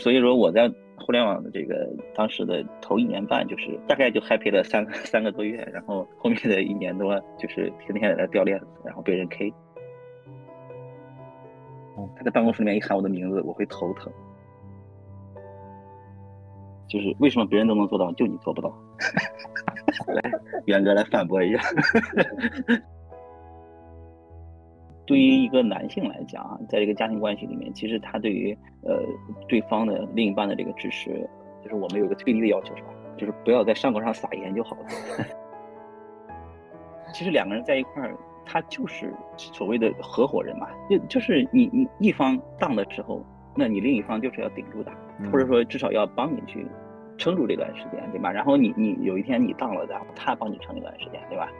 [0.00, 9.52] 所以说我在互联网的这个当时的头一年半，就是大概就 happy 了三三个多月，然后后面的一年多就是天天在那掉链子，然后被人 K。
[12.16, 14.10] 他在办公室里面一喊我的名字，我会头疼。
[16.88, 18.74] 就是为什么别人都能做到，就你做不到？
[20.08, 20.32] 来，
[20.64, 21.60] 元哥来反驳一下。
[25.10, 29.02] 对于一个男性来讲啊，在这个家庭关系里面，其实他对于呃
[29.48, 31.28] 对方的另一半的这个支持，
[31.64, 32.90] 就是我们有一个最低的要求是吧？
[33.16, 34.84] 就是不要在伤口上撒盐就好了。
[37.12, 43.20] 其实两个人在一块儿，他就是所谓的合伙人嘛，就就是你你一方当的时候，
[43.56, 44.92] 那你另一方就是要顶住的，
[45.32, 46.64] 或者说至少要帮你去
[47.18, 48.30] 撑住这段时间，对吧？
[48.30, 51.50] 然后你你有一天你当了，然后他帮你撑一段时间，对吧？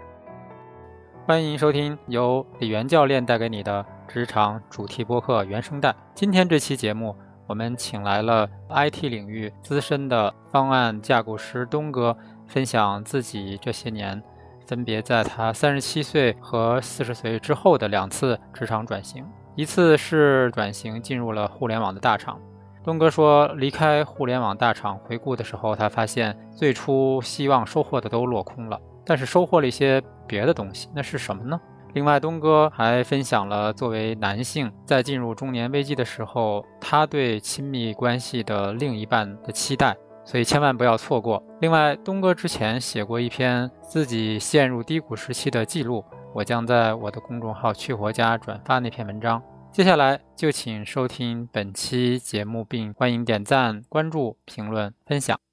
[1.30, 5.94] 欢迎收听由李源教练带给你的职场主题播客原声带。
[6.12, 7.14] 今天这期节目，
[7.46, 12.16] 我们请来了 IT 领域资深的方案架构师东哥，
[12.48, 14.20] 分享自己这些年
[14.66, 19.24] 分别在他三十七岁和四十岁之后的两次职场转型。
[19.54, 22.40] 一次是转型进入了互联网的大厂。
[22.82, 28.80] 东哥说，离开互联网大厂，回顾的时候，他发现最初希望收获的都落空了。
[29.04, 31.60] 但是收获了一些别的东西，那是什么呢？
[31.94, 41.42] 另外，东哥还分享了作为男性在进入中年危机的时候，他对亲密关系的另一半的期待，所以千万不要错过。
[41.60, 49.42] 另外，东哥之前写过一篇自己陷入低谷时期的记录，我将在我的公众号“去活家”转发那篇文章。
[49.72, 55.49] 接下来就请收听本期节目，并欢迎点赞、关注、评论、分享。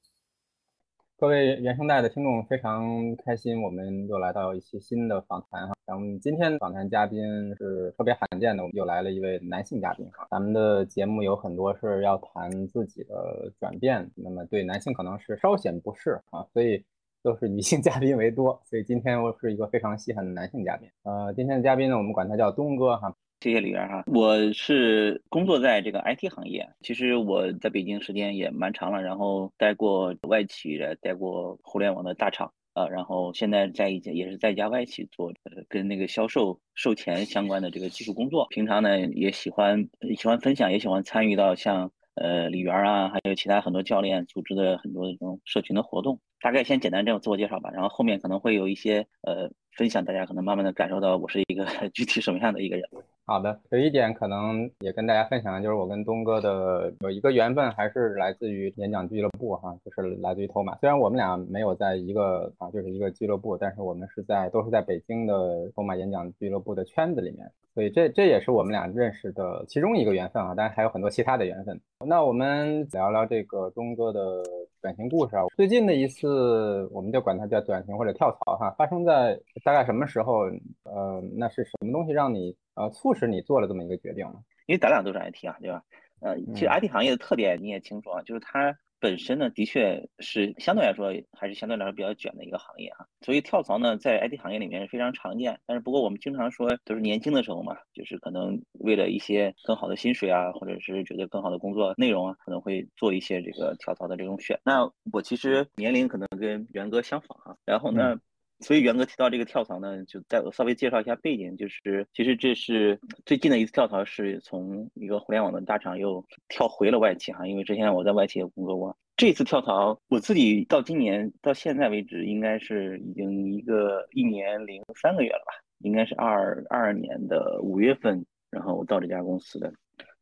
[1.19, 5.73] 各位原声带的听众，非常开心，我们又来到一期新的访谈哈。
[5.87, 7.19] 咱们今天访谈嘉宾
[7.55, 10.27] 是特别罕见的，我们又来了一位男性嘉宾哈。
[10.29, 16.85] 咱们的节目有很多是要谈自己的转变，那么对男性可能是稍显不适啊，所以
[17.23, 18.61] 都是女性 嘉宾为多。
[18.63, 20.87] 所以今天我是一个非常稀罕的男性嘉宾。
[21.01, 23.11] 呃，今天的嘉宾呢，我们管他叫东哥哈。
[23.39, 35.31] 谢谢李源哈，我是工作在这个 IT 行业，其实我在北京时间也蛮长了，然后待过外企，待过互联网的大厂啊，然后现在在一家也是在一家外企做
[35.69, 39.87] 跟那个销售售前相关的这个技术工作，平常呢也喜欢
[40.17, 52.89] 喜欢分享，也喜欢参与到像呃李源啊，还有其他很多教练组织的很多这种社群的活动，大概先简单这样自我介绍吧，然后后面可能会有一些呃分享，大家可能慢慢的感受到我是一个 具体什么样的一个人。
[53.29, 60.77] 好的，有一点可能也跟大家分享，就是我跟东哥的有一个缘分，还是来自于演讲俱乐部哈，就是来自于头马。
[60.77, 70.55] 虽然我们俩没有在一个啊，就是一个俱乐部，但是我们是在都是在北京的头马演讲俱乐部的圈子里面，所以这这也是我们俩认识的其中一个缘分啊。
[70.55, 71.77] 当然还有很多其他的缘分。
[72.05, 74.41] 那我们聊聊这个东哥的
[74.81, 75.43] 转型故事啊。
[75.57, 80.43] 最近的一次，我们就管它叫转型或者跳槽哈，发生在大概什么时候？
[80.85, 82.55] 呃，那是什么东西让你？
[82.77, 84.35] 呃，促使你做了这么一个决定吗？
[84.67, 85.83] 因为咱俩都是 IT 啊，对吧？
[86.21, 93.05] 呃，其实 IT 行业的特点你也清楚啊，就是它本身呢，的确是相对来说还是相对来说比较卷的一个行业啊。
[93.21, 95.59] 所以跳槽呢，在 IT 行业里面是非常常见。
[95.65, 104.59] 但是不过我们经常说都是年轻的时候嘛，就是可能为了一些更好的薪水啊，或者是觉得更好的工作内容啊，可能会做一些这个跳槽的这种选。
[104.63, 108.19] 那我其实年龄可能跟元哥相仿啊，然后呢。
[108.59, 118.97] 所以元哥提到这个跳槽呢，就再稍微介绍一下背景，就是其实这是最近的一次跳槽，是从一个互联网的大厂又跳回了外企哈，因为之前我在外企也工作过。
[119.15, 129.71] 这次跳槽，我自己到今年到现在为止，应该是已经一个一年零三个月了吧，应该是二二年的五月份，然后到这家公司的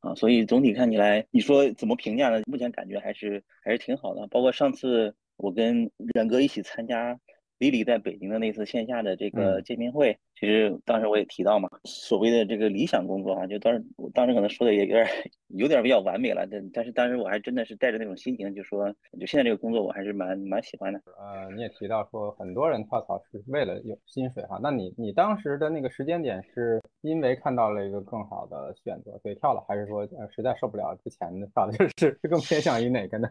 [0.02, 2.42] 啊，所以总体看起来，你说怎么评价呢？
[2.48, 7.18] 目前感觉还是还是挺好的，包括上次我跟元哥一起参加。
[7.58, 15.08] 李李在北京的那次线下的这个见面会，其实当时我也提到嘛，所谓的这个理想工作啊，就当时我当时可能说的也有点
[15.50, 21.02] 有点比较完美了，但但是当时我还真的是带着那种心情，就说就现在这个工作我还是蛮蛮喜欢的。
[21.18, 33.30] 呃，你也提到说很多人跳槽是为了有薪水哈，那你你当时的那个时间点是因为看到了一个更好的选择所以跳了，还是说呃实在受不了之前的跳的， 就是是更偏向于哪个呢？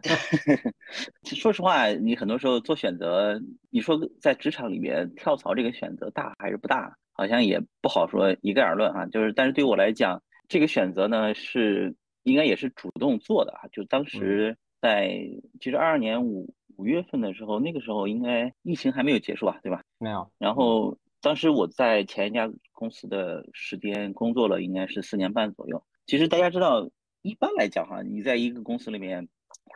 [1.25, 3.39] 说实话，你很多时候做选择，
[3.71, 9.07] 你说在职场里面跳槽这个选择大还是不大，好像也不好说一概而论啊。
[9.07, 13.67] 就是，但是对我来讲，这个选择呢是应该也是主动做的啊。
[13.73, 15.19] 就当时在
[15.59, 19.83] 其实二二年五五月份的时候，那个时候应该疫情还没有结束啊，对吧？
[19.99, 20.31] 没有。
[20.37, 25.83] 然后当时我在前一家公司的时间工作了，应该是四年半左右。
[26.05, 26.91] 其实大家知道。
[27.27, 29.27] 一般来讲哈，你在一个公司里面，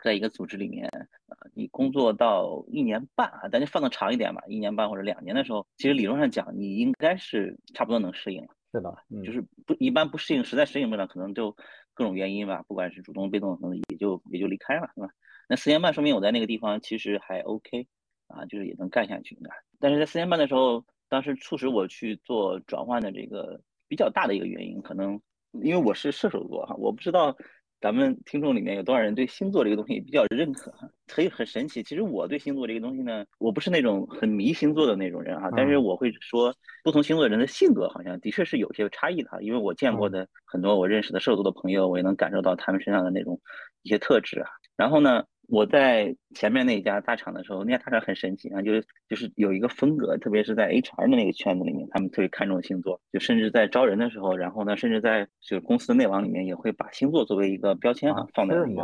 [0.03, 8.49] 在一个组织里面，啊，你工作到一年半啊，咱就放的长一点吧，一年半或者两年的时候，其实理论上讲，你应该是差不多能适应了。
[8.71, 8.95] 是的，
[9.25, 11.55] 就是不一般不适应，实在适应不了，可能就
[11.93, 15.09] 各种原因吧，不管是主动被动，可能也就也就离开了，是吧？
[15.49, 17.87] 那四年半说明我在那个地方其实还 OK，
[18.27, 19.49] 啊，就是也能干下去的。
[19.79, 25.19] 但是在四年半的时候，当时促使我去做转换的这个比较大的一个原因，可能。
[25.63, 27.35] 因为我是射手座哈，我不知道
[27.81, 30.73] 咱们听众里面有多少人对星座这个东西比较认可，
[31.07, 31.81] 很很神奇。
[31.81, 36.53] 其实我对星座这个东西呢，我不是那种很迷星座的那种人哈，但是我会说，
[36.83, 43.39] 不同星座的人的性格好像的确是有些差异的，因为我见过的很多我认识的射手座的朋友，我也能感受到他们身上的那种
[43.83, 44.49] 一些特质啊。
[44.75, 45.23] 然后呢？
[45.51, 58.83] 我在前面那家大厂的时候，那家大厂很神奇啊，就是就是有一个风格，特别是在 HR 的那个圈子里面，他们特别看重星座，就甚至在招人的时候，然后呢，甚至在就是公司的内网里面也会把星座作为一个标签啊，放在这个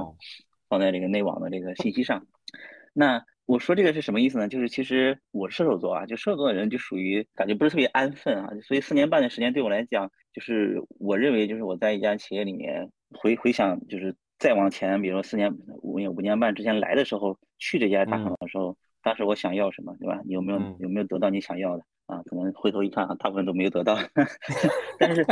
[0.68, 2.26] 放在这个内网的这个信息上。
[2.94, 4.48] 那我说这个是什么意思呢？
[4.48, 14.16] 就是其实我射手座啊，就射手座的人就属于感觉不是特别安分啊，所以四年半的时间对我来讲，就是我认为就是我在一家企业里面回回想就是。
[14.38, 20.22] 再往前，比如说四年、五年、五年半之前来的时候，去这家大厂的时候，当时我想要什么，对吧？
[20.26, 22.22] 你有没有有没有得到你想要的啊？
[22.26, 23.98] 可能回头一看啊，大部分都没有得到。
[25.00, 25.26] 但是，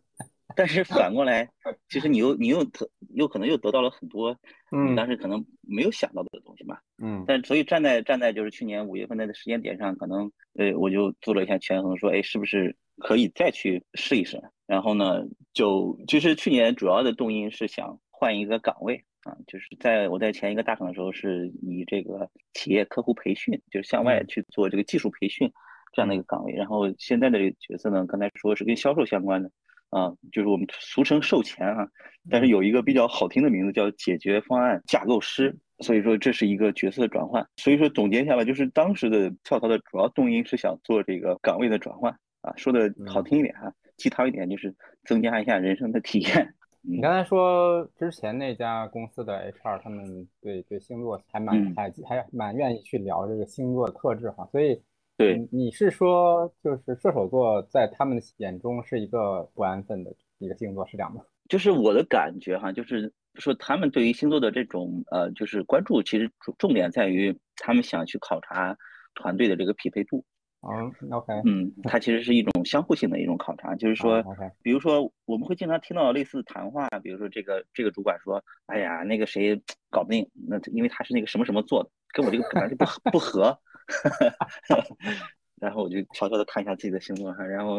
[0.54, 1.48] 但是反过来，
[1.88, 4.36] 其实你又你又得又可能又得到了很多，
[4.70, 6.82] 你，当时可能没有想到的东西吧。
[7.02, 7.24] 嗯。
[7.26, 14.38] 但所以站在站在就是去年五月份的时间点上，可能呃我就做了一下权衡，说哎，是不是可以再去试一试？
[14.66, 15.24] 然后呢，
[15.54, 17.98] 就其实去年主要的动因是想。
[18.20, 25.50] 换一个岗位啊，就是在我在前一个大厂的时候，是以这个企业客户培训，就是向外去做这个技术培训
[25.94, 26.52] 这样的一个岗位。
[26.52, 29.50] 然后现在的这个角色呢，刚才说是跟销售相关的
[29.88, 31.88] 啊，就是我们俗称售前啊，
[32.28, 35.56] 但是有一个比较好听的名字叫解决方案架构师。
[35.78, 37.42] 所以说这是一个角色的转换。
[37.56, 42.12] 所以说总结下来，就是当时的跳槽的主要动因是想做这个岗位的转换
[42.42, 44.74] 啊，说的好听一点哈，鸡汤一点就是
[45.04, 46.54] 增加一下人生的体验。
[46.82, 54.80] 你刚才说之前那家公司的 HR 他们对对星座还蛮还还蛮愿意去聊这个星座特质哈，所以
[55.16, 61.22] 对你是说就是射手座在他们眼中是一个不安分的一个星座是这样吗？
[61.48, 68.76] 就是我的感觉哈，就是说他们对于星座的这种呃就是关注，其实重重点在于他们想去考察
[69.14, 70.24] 团队的这个匹配度。
[70.62, 74.22] 嗯，OK，嗯，它其实是一种相互性的一种考察，就是说，
[74.62, 79.58] 比如说我们会经常听到类似谈话，比如说这个这个主管说，哎呀，那个谁
[79.90, 83.58] 搞不定，那因为他是那个什么什么做的，跟我这个本来就不不合，
[85.58, 87.78] 然后我就悄悄的看一下自己的星座哈，然后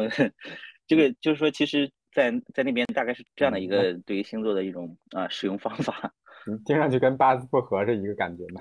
[0.88, 6.12] 这个就是说，其实，在在那边大概是这样的一个对于星座的一种啊使用方法，
[6.66, 8.60] 听上去跟八字不合是一个感觉吗？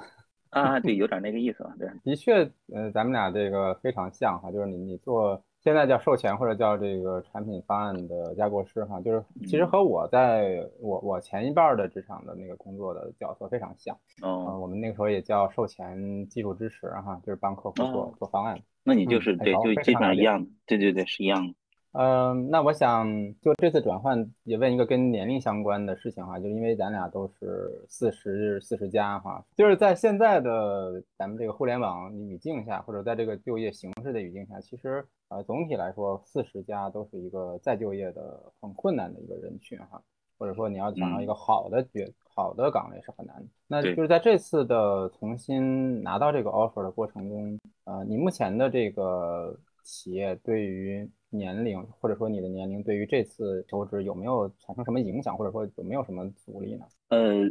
[0.51, 21.54] 啊，对，有点那个意思，对，的确，呃，咱们俩这个非常像哈，就是你你做现在叫售前或者叫这个产品方案的架构师哈，就是其实和我在我我前一半的职场的那个工作的角色非常像，哦，我们那个时候也叫售前技术支持哈，就是帮客户做做方案，那你就是对，就基本上一样的，对对对，是一样的。
[21.93, 23.05] 嗯，那我想
[23.41, 40.01] 就这次转换也问一个跟年龄相关的事情哈，就是因为咱俩都是四十四十加哈，就是在现在的咱们这个互联网语境下，或者在这个就业形势的语境下，其实呃总体来说四十加都是一个再就业的很困难的一个人群哈，
[40.37, 43.45] 或者说你要想到一个好的角好的岗位是很难的。
[43.68, 56.85] 那就是在这次的重新拿到这个 offer 的过程中，呃，你目前的这个企业对于年龄，或者说你的年龄，对于这次求职有没有产生什么影响，或者说有没有什么阻力呢？
[57.09, 57.45] 呃，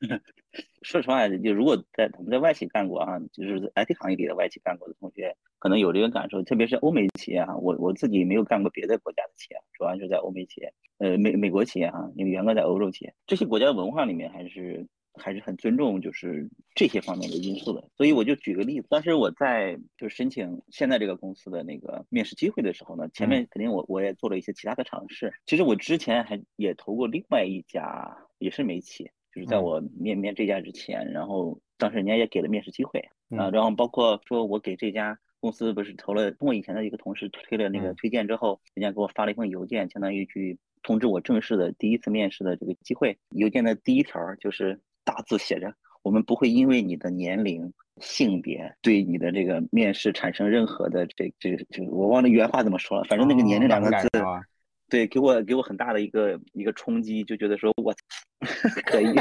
[0.82, 14.86] 说实话，就如果在我们在外企干过啊，就是 IT 行业里的外企干过的同学，可能有这个感受，特别是欧美企业啊，我我自己没有干过别的国家的企业，主要就在欧美企业，呃，美美国企业哈，因为原哥在欧洲企业，这些国家的文化里面还是。
[15.20, 25.32] 还是很尊重就是这些方面的因素的，所以我就举个例子，当时我在就是申请现在这个公司的那个面试机会的时候呢，前面肯定我我也做了一些其他的尝试。
[25.46, 33.00] 其实我之前还也投过另外一家也是美企，就是在我面面这家之前，然后当时人家也给了面试机会
[33.36, 43.18] 啊，然后包括说我给这家公司不是投了，通过以前的一个同事推了那个推荐之后，人家给我发了一封邮件，相当于去通知我正式的第一次面试的这个机会。
[43.30, 44.80] 邮件的第一条就是。
[45.10, 53.04] 大字写着：“我们不会因为你的年龄、性别对你的这个面试产生任何的这这这，我忘了原话怎么说了。
[53.04, 54.08] 反正那个年龄两个字，
[54.88, 57.92] 对，给我给我很大的一个一个冲击，就觉得说我
[58.86, 59.12] 可以，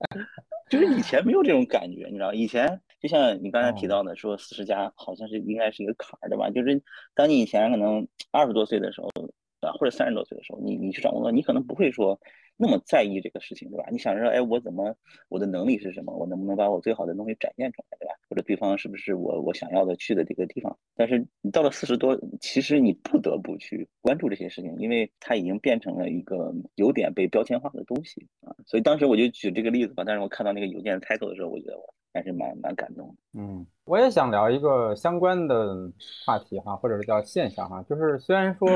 [0.70, 6.48] 就是以前没有这种感觉，你知道，以前就像你刚才提到的，说四十加好像是应该是一个坎儿，对吧？
[6.48, 6.82] 就是
[7.14, 9.08] 当你以前可能二十多岁的时候，
[9.60, 12.18] 啊，或者三十多岁的时候，你你去找工作，你可能不会说。
[12.56, 13.84] 那么在意这个事情，对吧？
[13.90, 14.94] 你想说，哎，我怎么，
[15.28, 16.16] 我的能力是什么？
[16.16, 18.14] 我能不能把我最好的东西展现出来，对吧？
[18.28, 20.76] 或者对方是不是我我想要的去的这个地方？
[20.94, 28.56] 但是你到了四十多，其实你不得不去关注这些事情，因为它已经变成了一个有点被标签化的东西啊。
[28.64, 30.02] 所以当时我就举这个例子吧。
[30.06, 33.14] 但是我看到那个邮件 title 的时候，我觉得我还是蛮蛮感动的。
[33.40, 35.92] 嗯，我也想聊一个相关的
[36.24, 38.66] 话题哈，或者是叫现象哈，就是虽然说。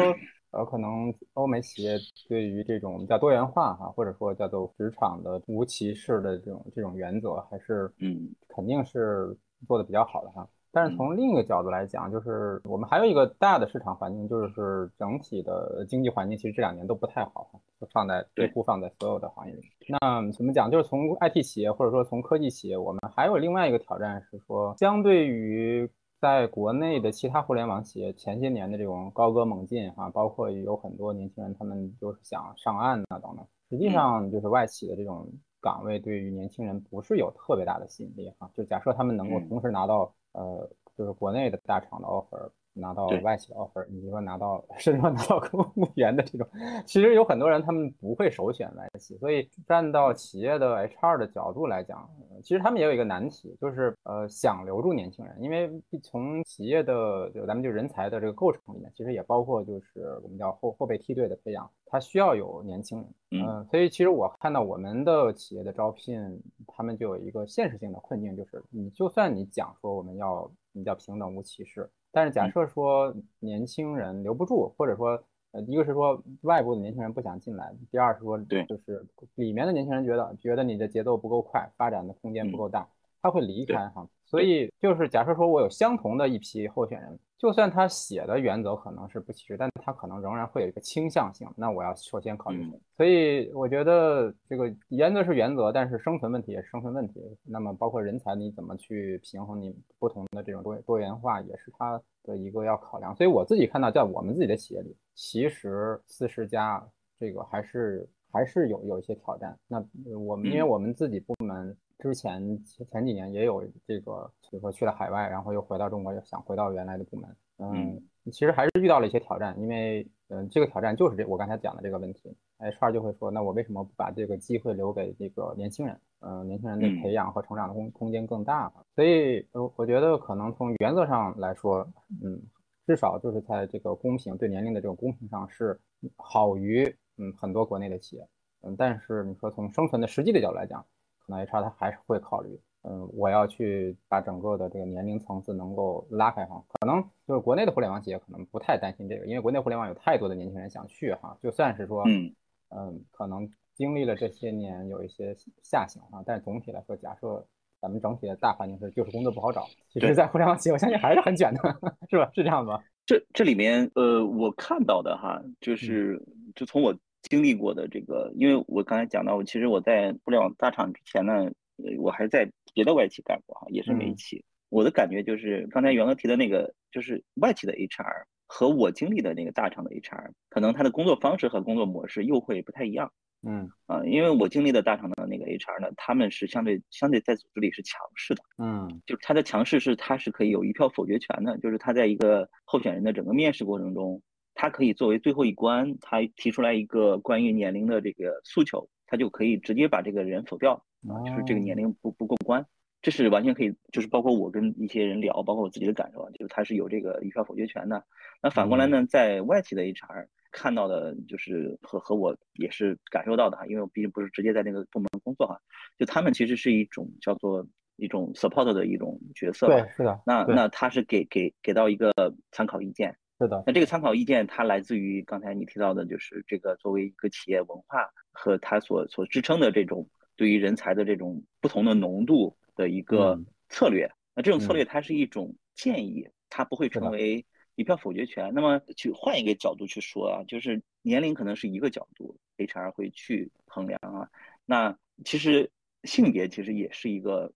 [0.52, 1.97] 呃，可能欧美企业
[2.28, 9.37] 对于这种叫多元化哈，或者说叫做职场的无歧视的这种这种原则，还是嗯，肯定是
[9.69, 10.49] 做的比较好的哈。
[10.73, 19.62] 但是从另一个角度来讲，就是我们还有一个大的市场环境，就是整体的经济环境其实这两年都不太好哈，就放在几乎放在所有的行业里。
[19.88, 20.71] 那怎么讲？
[20.71, 25.88] 就是从 IT 企业或者说从科技企业，我们还有另外一个挑战是说，相对于。
[26.21, 35.27] 在国内的其他互联网企业前些年的这种高歌猛进哈，包括有很多年轻人他们就是想上岸啊等等，实际上就是外企的这种
[35.61, 38.50] 岗位对于年轻人不是有特别大的吸引力哈。
[38.55, 42.50] 就假设他们能够同时拿到呃，就是国内的大厂的 offer。
[42.73, 46.47] 拿到外企的 offer，你说拿到甚至说拿到公务员的这种，
[46.87, 52.09] 其实有很多人他们不会首选外企，所以站到企业的 HR 的角度来讲，
[52.43, 55.71] 其实他们也有一个难题，就是呃想留住年轻人，因为
[56.03, 62.99] 从企业的就咱们就人才的这个构成里面，其实也包括就是我们叫后后备梯队的培养，它需要有年轻
[63.31, 71.91] 人，嗯，所以其实我看到我们的企业的招聘，他们就有一个现实性的困境，就是你就算你讲说我们要你叫平等无歧视。
[72.12, 82.88] 但是假设说年轻人留不住，或者说，呃，一个是说外部的年轻人不想进来，第二是说，对，就是里面的年轻人觉得觉得你的节奏不够快，发展的空间不够大，
[83.23, 84.09] 他会离开哈。
[84.31, 87.19] 所以就是假设说我有相同的一批候选人。
[87.37, 91.49] 就算他写的原则可能是不歧视，但他可能仍然会有一个倾向性。
[91.57, 92.79] 那我要首先考虑谁？
[92.99, 97.19] 所以我觉得这个原则是原则，但是生存问题也是生存问题。
[97.43, 103.17] 那么包括人才，你怎么去平衡你不同的这种多多元化，也是他的一个要考量。
[103.17, 106.87] 所以我自己看到，在我们自己的企业里，其实四十加
[107.19, 109.59] 这个还是还是有有一些挑战。
[109.67, 109.83] 那
[110.19, 111.75] 我们因为我们自己部门。
[112.00, 117.37] 之前前几年也有这个，比如说去了海外，然后又回到中国，又想回到原来的部门。
[117.59, 118.02] 嗯，
[118.33, 122.35] 其实还是遇到了一些挑战，因为嗯，这个挑战就是这我刚才讲的这个问题。
[122.59, 125.99] HR 就会说，那我为什么不把这个机会留给这个年轻人？
[126.21, 128.73] 嗯，年轻人的培养和成长的空空间更大。
[128.95, 131.87] 所以，呃，我觉得可能从原则上来说，
[132.23, 132.40] 嗯，
[132.87, 135.78] 至少就是在这个公平对年龄的这种公平上是
[136.16, 136.85] 好于
[137.16, 138.26] 嗯很多国内的企业。
[138.62, 140.85] 嗯，但是你说从生存的实际的角度来讲，
[141.31, 152.35] 那 HR 他还是会考虑，嗯，我要去把整个的这个年龄层次能够拉开哈，可能就是国内的互联网企业可能不太担心这个，因为国内互联网有太多的年轻人想去哈，就算是说，嗯
[152.71, 157.47] 嗯，可能经历了这些年有一些下行啊，但是总体来说，假设
[157.81, 161.61] 咱们整体的大环境是就是工作不好找，其实，在互联网企业我相信还是很卷的，
[162.11, 162.31] 是吧？
[162.35, 162.83] 是这样吗？
[163.07, 166.21] 这这里面呃，我看到的哈，就是
[166.55, 166.95] 就从我。
[167.23, 171.50] 经历过的这个，因为我刚才讲到，我其实我在互联网大厂之前呢，
[171.99, 174.45] 我还在别的外企干过哈，也是美企。
[174.69, 183.12] 我的感觉就是，刚才袁哥提的那个，就是外企的 HR 和我经历的那个大厂的 HR，可能他的工作方式和工作模式又会不太一样。
[183.43, 188.43] 嗯啊，因为我经历的大厂的那个 HR 呢，他们是相对相对在组织里是强势的。
[188.59, 194.23] 嗯，就是他的强势是他是可以有一票否决权的，就是他在一个候选人的整个面试过程中。
[194.61, 200.75] 他可以作为最后一关，他提出来一个关于年龄的这个诉求，他就可以直接把这个人否掉
[201.09, 202.67] 啊，就是这个年龄不不过关，
[203.00, 208.05] 这是完全可以，就是包括我跟一些人聊，包括我自己的感受啊，就是他是有这个一票否决权的。
[208.43, 215.59] 那反过来呢，在外企的 HR 看到的，就是和和我也是感受到的哈，因为我毕竟不是直接在那个部门工作哈，
[215.97, 222.12] 就他们其实是一种叫做一种 support 的一种角色，对，是的，那那他是给给给到一个
[222.52, 223.17] 参考意见。
[223.41, 230.07] 是的，那这个参考意见它来自于刚才你提到的，就是这个作为一个企业文化和它所所支撑的这种
[230.37, 234.11] 对于人才的这种不同的浓度的一个策略。
[234.35, 238.53] 那这种策略它是一种建议，它不会成为一票否决权。
[238.53, 244.29] 那么去换一个角度去说啊，就是年龄可能是一个角度，HR 会去衡量啊。
[244.67, 244.95] 那
[245.25, 245.71] 其实
[246.05, 247.51] 性别其实也是一个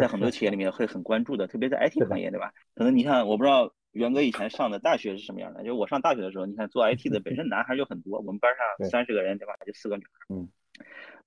[0.00, 2.54] 在很多企业里面会很关注的，特别在 IT 行业，对吧？
[2.74, 3.70] 可能你看，我不知道。
[3.96, 5.64] 元哥以前上的大学是什么样的？
[5.64, 9.54] 就我上大学的时候，你看做 IT 的本身男孩就很多，我们班上三十个人，对吧？
[9.66, 10.34] 就四个女孩。
[10.34, 10.48] 嗯。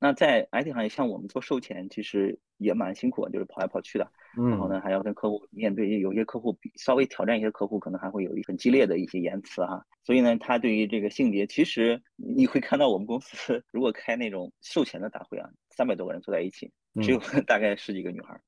[0.02, 4.10] 那在 IT 行业，像我们做售前，其实也蛮辛苦的，就是跑来跑去的。
[4.38, 9.84] 然后呢，还要跟客户面对，有些客户比稍微挑战一些客户，可能还会有一很激烈的一些言辞哈。
[10.04, 16.72] 所以呢，他对于这个性别，其实你会看到我们公司如果开那种售前的大会啊，三百多个人坐在一起，
[17.02, 18.40] 只有 大概十几个女孩。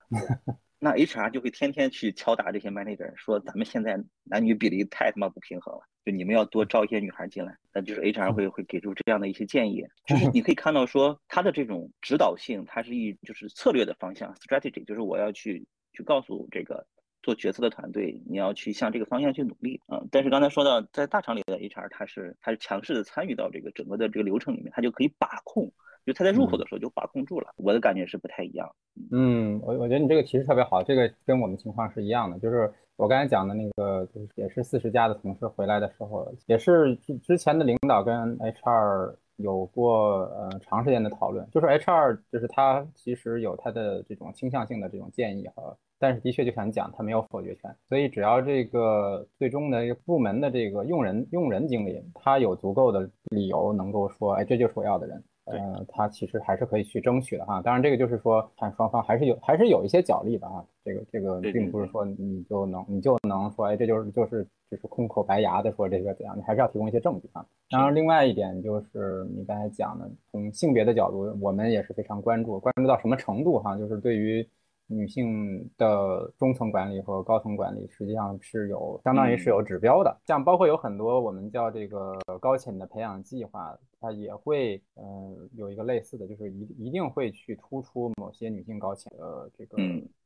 [0.84, 7.56] 那 HR 就会天天去敲打这些 manager，说咱们现在男女比例太他妈不平衡了，就你们要多招一些女孩进来。
[7.72, 16.84] 那就是 HR 会会给出这样的一些建议，就是你可以看到说他的这种指导性，它是一就是策略的方向 strategy，就是我要去去告诉这个
[17.22, 20.02] 做决策的团队，你要去向这个方向去努力啊。
[20.10, 25.72] 但是刚才说到在大厂里的 HR，他是他是强势的参与到这个整个的这个流程里面，他就可以把控。
[26.06, 28.70] 就他在入口的时候就把控住了，我的感觉是不太一样。
[29.12, 32.38] 嗯，我我觉得你这个提示特别好，这个跟我们情况是一样的。
[32.40, 41.48] 就是我刚才讲的那个，就是也是四十家的同事回来的时候，也是之之前的领导跟 HR 有过呃长时间的讨论。
[41.52, 47.74] 就是 HR 就是他其实有他的这种倾向性的这种建议和，但是的确就像你讲，他没有否决权。
[47.88, 55.24] 所以只要这个最终的一个部门的这个用人用人经理，他有足够的理由能够说，哎，这就是我要的人。
[55.46, 57.62] 嗯，他其实还是可以去争取的哈。
[57.62, 60.64] 当然，这个就是说，看双方还是有，还是有一些角力的啊。
[60.84, 67.46] 这个这个并不是说你就能你就能说，哎，这就是就是就是空口白牙的说这个怎样，你还是要提供一些证据啊。
[67.70, 73.78] 当然，另外一点就是你刚才讲的，从性别的角度，我们也是非常关注，关注到什么程度哈？
[73.78, 74.48] 就是对于。
[74.92, 89.78] 女性的中层管理和高层管理实际上是有相当于是有指标的，像包括有很多我们叫这个高潜的培养计划，它也会嗯有一个类似的就是一一定会去突出某些女性高潜的这个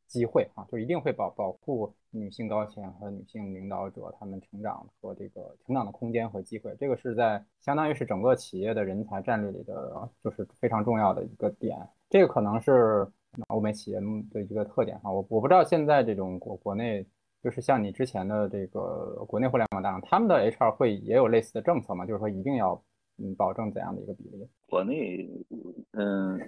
[0.07, 11.77] 机会啊，就一定会保保护女性高潜和女性领导者他们成长和这个成长的空间和机会，这个是在相当于是整个企业的人才战略里的就是非常重要的一个点，
[12.09, 13.07] 这个可能是。
[13.47, 13.99] 欧美企业
[14.31, 17.05] 的一个特点哈，我我不知道现在这种国国内，
[17.43, 22.05] 就是像你之前的这个国内互联网大厂，他们的 HR 会也有类似的政策吗？
[22.05, 22.81] 就是说一定要
[23.17, 24.47] 嗯保证怎样的一个比例？
[24.67, 25.29] 国内
[25.91, 26.39] 嗯，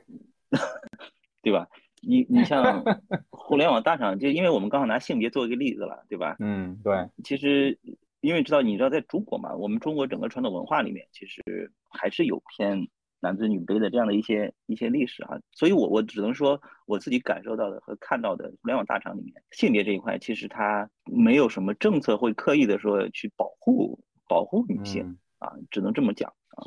[1.41, 1.67] 对吧？
[2.01, 2.83] 你你像
[3.31, 6.35] 互联网大厂，就因为我们刚好拿性别做一个例子了，对吧？
[6.39, 7.09] 嗯，对。
[7.23, 7.77] 其实
[8.21, 11.41] 因为知道你知道在中国嘛，我们中国整个传统文化里面，其实
[11.89, 12.87] 还是有偏。
[13.19, 23.99] 男尊女卑的这样的一些一些历史哈，所以我我只能说我自己感受到的和看到的互联网大厂里面性别这一块，其实它没有什么政策会刻意的说去保护
[24.29, 26.61] 保护女性啊，只能这么讲啊，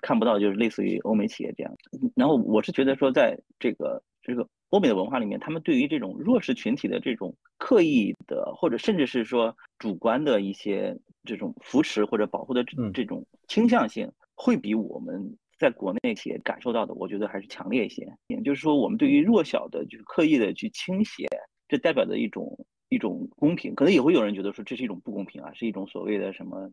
[0.00, 1.74] 看不到就是类似于欧美企业这样。
[2.14, 15.36] 然后我是觉得说，在这个这个欧美的文化里面，他们对于这种弱势群体的这种刻意的或者甚至是说主观的一些这种扶持或者保护的这这种倾向性，会比我们。
[15.58, 18.06] 在国内企业感受到的，我觉得还是强烈一些。
[18.28, 21.26] 也就是说，我们对于弱小的，就是刻意的去倾斜，
[21.68, 23.74] 这代表的一种一种公平。
[23.74, 26.70] 可能也会有人觉得说这是一种不公平啊，是一种所谓的什么？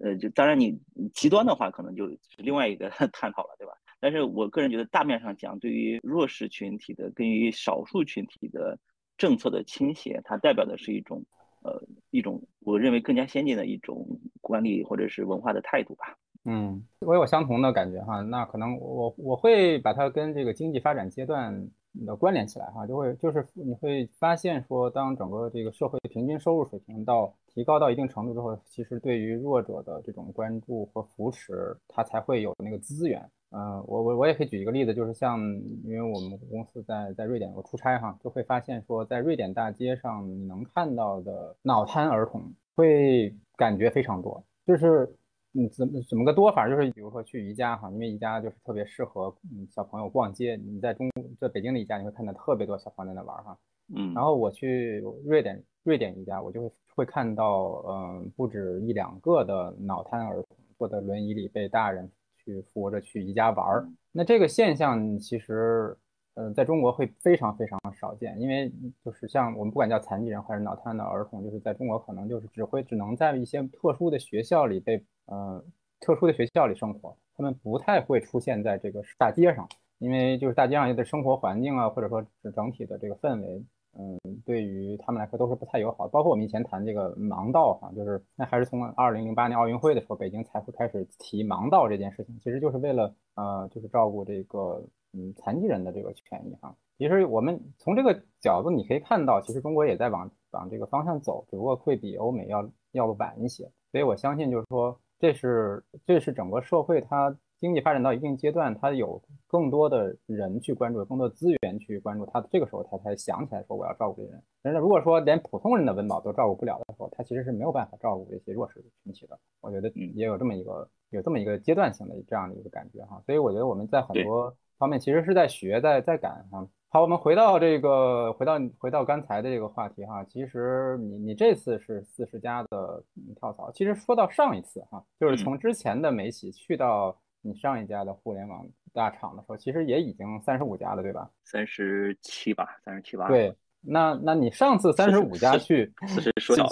[0.00, 0.76] 呃，就当然你
[1.12, 3.72] 极端的话，可能就是另外一个 探讨了，对吧？
[4.00, 8.76] 但是我个人觉得，大面上讲，对于弱势群体的，对于少数群体的
[9.16, 11.24] 政策的倾斜，它代表的是一种
[11.62, 16.18] 呃一种我认为更加先进的一种管理或者是文化的态度吧。
[16.46, 21.66] 嗯，我有相同的感觉哈，那可能我我会把它跟这个经济发展阶段
[22.04, 33.26] 的关联起来哈，就会就是你会发现说，当整个这个社会平均收入水平到提高到一定程度之后，其实对于弱者的这种关注和扶持，它才会有那个资源。
[33.50, 35.40] 嗯，我我我也可以举一个例子，就是像
[35.84, 45.10] 因为我们公司在在瑞典，我出差哈，就会发现说，在瑞典大街上你能看到的脑瘫儿童会感觉非常多，就是。
[45.56, 46.68] 嗯，怎么怎么个多法？
[46.68, 50.56] 就是比如说去宜家哈，因为宜家就是特别适合嗯小朋友逛街。
[50.56, 51.08] 你在中
[51.40, 53.56] 在北京的宜家，你会看到特别多小朋友在那玩哈。
[53.94, 63.88] 嗯，然后我去瑞典瑞典宜家，我就会会看到嗯不止一两个的脑瘫儿童坐在轮椅里被大人去扶着去宜家玩儿。
[64.12, 65.96] 那这个现象其实。
[66.36, 68.68] 嗯，在中国会非常非常少见，因为
[69.04, 75.64] 就是像我们不管叫残疾人还是脑瘫的儿童，就是在中国可能就是只会只能在一些特殊的学校里被，呃，
[76.00, 79.68] 特殊的学校里生活，他们不太会出现在这个大街上，
[79.98, 82.20] 因为就是大街上的生活环境啊，或者说
[82.52, 83.64] 整体的这个氛围，
[83.96, 86.08] 嗯，对于他们来说都是不太友好。
[86.08, 94.84] 包括我们以前谈这个盲道哈，就是那还是从二零零八年奥运会的时候，北京才会开始提盲道这件事情，其实就是为了呃，就是照顾这个。
[95.14, 103.70] 嗯，残疾人的这个权益哈，其实我们从这个角度你可以看到，其实中国也在往往这个方向走，只不过会比欧美要要晚一些。
[103.92, 114.42] 所以我相信，就是说，这是这是整个社会它经济发展到一定阶段，它有更多的人去关注，更多资源去关注它，这个时候它才想起来说我要照顾这些人。
[114.62, 119.38] 但是如果说连普通人的温饱都照顾不了的时候，他其实是没有办法照顾这些弱势群体的。
[119.60, 123.22] 我觉得也有这么一个有这么一个阶段性的这样的一个感觉哈。
[123.24, 126.66] 所以我觉得我们在很多方面其实是在学，在在赶哈。
[126.88, 130.22] 好，我们回到这个，回到回到刚才的这个话题哈。
[130.24, 133.02] 其实你你这次是四十家的
[133.34, 141.28] 跳槽，其实说到上一次哈，就是从之前的媒体去到你上一家的互联网大厂的时候，其实也已经三十五家了，对吧？
[141.44, 143.26] 三十七吧，三十七八。
[143.26, 146.70] 对，那那你上次三十五家去，四十说少了。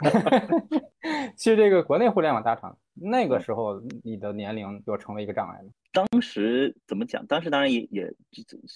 [1.36, 5.70] 去这个国内互联网大厂，那个时候你的年龄就成为一个障碍吗？
[5.92, 7.26] 当时怎么讲？
[7.26, 8.14] 当时当然也也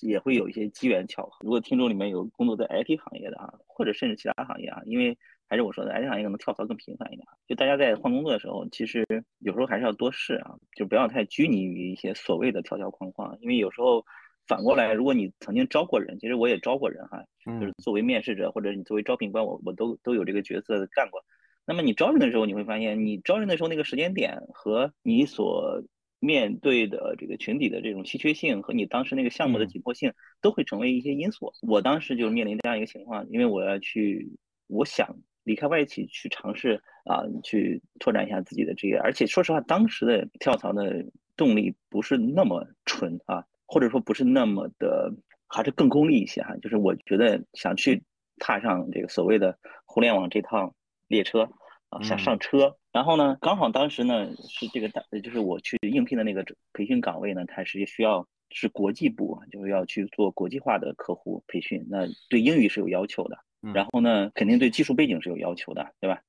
[0.03, 1.39] 也会有一些机缘巧合。
[1.43, 7.25] 如果听众里面有工作在 IT 行业的啊，或者甚至其他行业啊，因为还是我说的 IT 行业可能跳槽更频繁一点。
[7.47, 9.07] 就大家在换工作的时候，其实
[9.39, 13.37] 有时候还是要多试啊，就不要太拘泥于一些所谓的条条框框。
[13.41, 14.05] 因为有时候
[14.49, 17.23] 反过来，如果你曾经招过人，其实我也招过人哈，
[17.61, 21.23] 就是作为面试者或者你作为招聘官，我我都都有这个角色干过。
[21.66, 25.83] 那么你招人的时候，你会发现你招人的时候那个时间点和你所
[26.20, 31.53] 面对的这个群体的这种稀缺性和你当时那个项目的紧迫性都会成为一些因素。
[31.62, 34.31] 我当时就面临这样一个情况，因为我要去，
[34.66, 38.96] 我想离开外企去尝试啊，去拓展一下自己的职业。
[38.96, 41.05] 而且说实话，当时的跳槽的
[41.37, 45.12] 动力不是那么纯啊，或者说不是那么的，
[45.46, 46.57] 还是更功利一些哈。
[46.62, 48.03] 就是我觉得想去
[48.38, 50.74] 踏上这个所谓的互联网这趟
[51.09, 51.49] 列车
[51.88, 52.77] 啊，想上车。
[52.93, 63.38] 然后呢，刚好当时呢是这个大，就是我去应聘的那个培训岗位呢，它是需要是国际部，就是要去做国际化的客户培训，那对英语是有要求的。
[63.73, 66.21] 然后呢，肯定对技术背景是有要求的，对吧？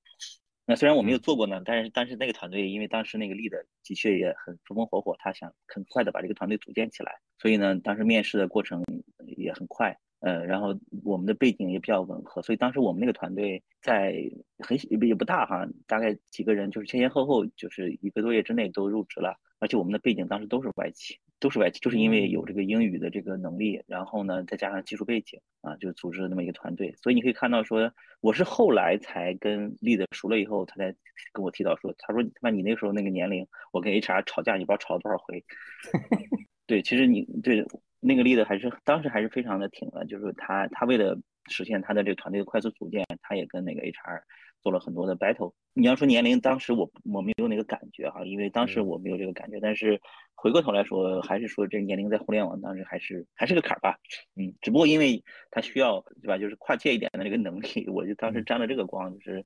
[0.65, 3.51] 那虽然我没有做过呢，但是但是那个团队，因为当时那个 lead
[3.83, 8.83] 的确也很风风火火，他想很快的把这个团队组建起来，所以呢，当时面试的过程
[9.37, 9.95] 也很快。
[10.25, 26.91] 呃，然后我们的背景也比较吻合，所以当时我们那个团队在很也不大哈，大概几个人，就是前前后后就是一个多月之内都入职了，而且我们的背景当时都是外企，都是外企，就是因为有这个英语的这个能力，然后呢再加上技术背景啊，就组织了那么一个团队。
[26.97, 30.95] 所以你可以看到说，我是后来才跟丽的熟了以后，他才
[31.33, 35.45] 跟我提到说，他说他妈你那时候那个年龄，我跟 HR 吵架，你不知道吵了多少回。
[36.65, 37.63] 对，其实你对。
[38.07, 41.17] 那个例子还是当时还是非常的挺的，就是他他为了
[41.49, 44.21] 实现他的这个团队的快速组建，他也跟那个 HR
[44.61, 45.53] 做了很多的 battle。
[45.73, 49.59] 你要说年龄，当时我我没有那个感觉哈，因为当时我没有这个感觉。
[49.59, 49.99] 但是
[50.35, 53.97] 回过头来说，还是说这年龄在互联网当时还是还是个坎儿吧。
[54.35, 59.11] 嗯，只不过因为他需要对吧，就是跨界一点的这个能力，我就当时沾了这个光。
[59.17, 59.43] 就是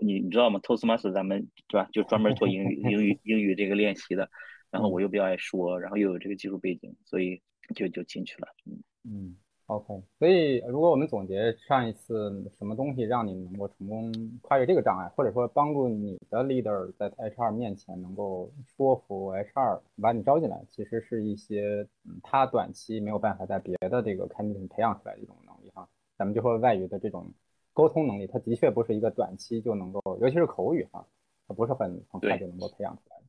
[0.00, 4.30] 你你知道吗？Toastmaster 咱们对吧，就专门做英语英语 英语这个练习的。
[4.70, 7.42] 然后我又比较爱说，然后又有这个技术背景，所以。
[7.76, 9.36] 就就进去了，嗯嗯
[9.66, 10.02] ，OK。
[10.18, 14.10] 所以如果我们总结上一次什么东西让你能够成功
[14.40, 21.86] 跨越这个障碍，或者说帮助你的 leader 在 HR 面前能够说服 HR 把你招进来，其实是一些
[22.22, 25.86] 他短期没有办法在别的这个 candidate 培养出来的一种能力哈。
[26.16, 27.30] 咱们就说外语的这种
[27.74, 31.06] 沟通能力，它的确不是一个短期就能够，尤其是口语哈，
[31.46, 33.24] 它不是很很快就能够培养出来的。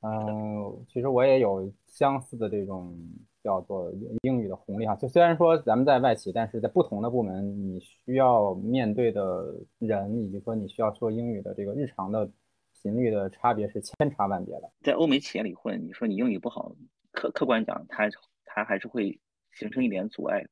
[0.00, 2.98] 嗯，其实我也有相似的这种。
[3.42, 12.30] 叫做英语的红利哈，就虽然说咱们在外企，但是在不同的部门，你需要面对的人，以及说你需要说英语的这个日常的
[12.72, 14.70] 频率的差别是千差万别的。
[14.80, 16.74] 在欧美企业里混，你说你英语不好，
[17.10, 18.08] 客客观讲，它
[18.44, 19.18] 它还是会
[19.52, 20.44] 形成一点阻碍。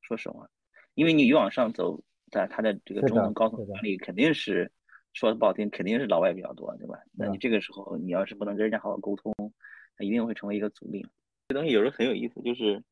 [0.00, 0.48] 说实话，
[0.94, 4.70] 因为你越往上走，在它的这个中文高层管理肯定是
[5.12, 6.98] 说的不好听，肯定是老外比较多，对吧？
[7.12, 9.34] 那你这个时候你要是不能跟人家好好沟通，
[9.96, 11.04] 它一定会成为一个阻力。
[11.52, 12.82] 这东西有时候很有意思，就是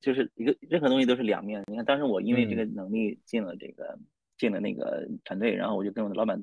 [0.00, 1.62] 就是一个任何东西都是两面。
[1.66, 3.98] 你看，当时我因为这个能力进了这个
[4.38, 6.42] 进了那个团队，然后我就跟我的老板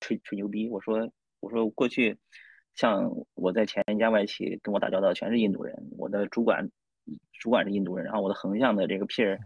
[0.00, 2.16] 吹吹牛逼，我说我说过去
[2.74, 6.70] 像我在前一家外企跟我打交道全是印度人，我的主管
[7.38, 9.38] 主管是印度人，然后我的横向的这个 peer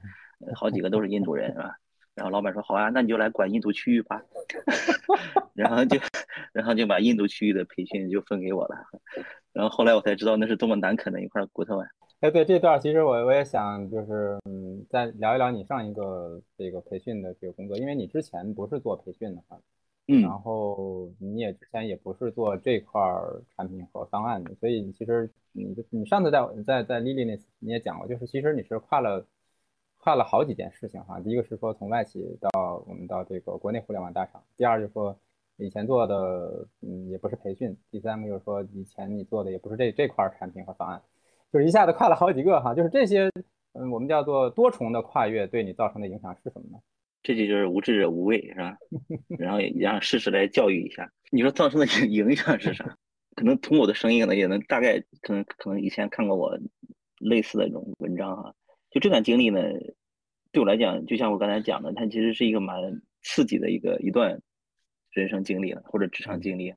[0.55, 1.75] 好几个都是印度人，是吧？
[2.15, 4.23] 然后老板说好啊，那你就来管印度区域吧，
[5.55, 5.99] 然后就
[6.55, 8.77] 然后就把印度区域的培训就分给我了。
[9.53, 11.87] 然后后来我才知道那是多么难啃的一块骨头啊！
[12.21, 19.59] 哎，对这段其实我我也想就是嗯，再聊一聊你上一个这个培训的这个工作，因为你之前不是做培训的哈，
[20.07, 23.01] 嗯，然后你也之前也不是做这块
[23.57, 29.27] 产品和方案的，所以其实你你上次在在在 Lily 那次你也讲过，就是其实你是跨了
[29.99, 31.19] 跨了好几件事情哈。
[31.21, 35.19] 第一个是说从外企到我们到这个国内互联网大厂，第二就是说。
[35.61, 41.03] 以前做的嗯也不是培训，第三个就是说以前你做的也不是这这块产品和方案，
[41.53, 43.31] 就是一下子跨了好几个哈，就是这些
[43.75, 46.79] 嗯我们叫做多重的跨越对你造成的影响是什么呢？
[47.23, 48.77] 这就就是无知者无畏是吧？
[49.39, 52.97] 然后也让事实来教育一下，你说造成的影影响是啥？
[53.37, 56.59] 可能从我的声音呢也能大概可能可能以前看过我
[57.19, 58.55] 类似的这种文章哈，
[58.91, 59.61] 就这段经历呢
[60.53, 64.41] 对我来讲，就像我刚才讲的，它其实是一个蛮刺激的一个一段。
[65.13, 66.73] 人生经历了或者职场经历，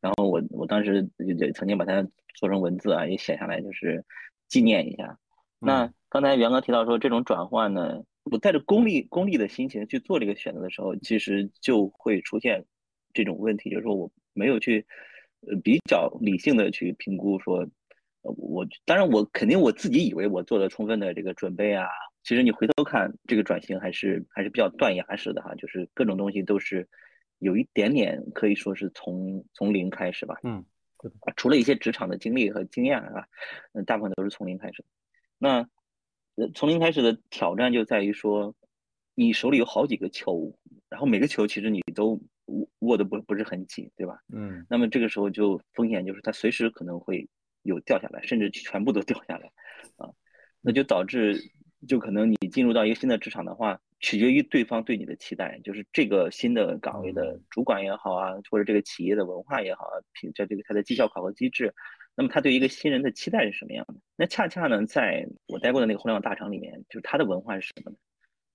[0.00, 2.02] 然后我我当时也曾经把它
[2.34, 4.04] 做成文字啊，也写下来，就是
[4.48, 5.18] 纪念一下。
[5.60, 12.64] 那刚才袁哥提到说，这种转换呢，我带着功利功利的心情去做这个选择的时候，其实就会出现
[13.12, 14.84] 这种问题，就是说我没有去
[15.40, 17.58] 呃比较理性的去评估说，
[18.22, 21.86] 呃我当然我肯定我自己以为我做了充分的这个准备啊，
[22.22, 26.88] 其实你回头看这个转型还是还是比较断崖式的哈，就是各种东西都是。
[27.38, 30.64] 有一点点可以说是从从零开始吧，嗯，
[31.36, 33.26] 除了一些职场的经历和经验啊，
[33.72, 34.84] 嗯，大部分都是从零开始。
[35.38, 35.68] 那
[36.34, 38.54] 呃，从零开始的挑战就在于说，
[39.14, 40.52] 你手里有好几个球，
[40.88, 44.20] 然后每个球其实你都握握的不不是很紧，对吧？
[44.32, 47.28] 嗯，那么这个时候就风险就是它随时可能会
[47.62, 49.46] 有掉下来，甚至全部都掉下来，
[49.96, 50.10] 啊，
[50.60, 51.40] 那就导致
[51.86, 53.78] 就可能你进入到一个新的职场的话。
[54.00, 61.74] 取决于对方对你的期待，就是这个新的岗位的主管也好啊，或者这个企业的文化也好啊，凭在这个他的绩效考核机制，
[62.14, 63.94] 那么他对一个新人的期待是什么样的？
[64.14, 67.96] 那恰恰呢，在我待过的那个互联网大厂里面，就是他的文化是什么呢？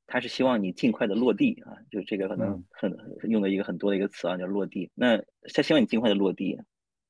[0.08, 4.90] 他是希望你尽快的落地啊，就是这个可能很用的一个很多的一个词啊，叫落地。
[4.96, 5.22] 那
[5.54, 6.58] 他希望你尽快的落地。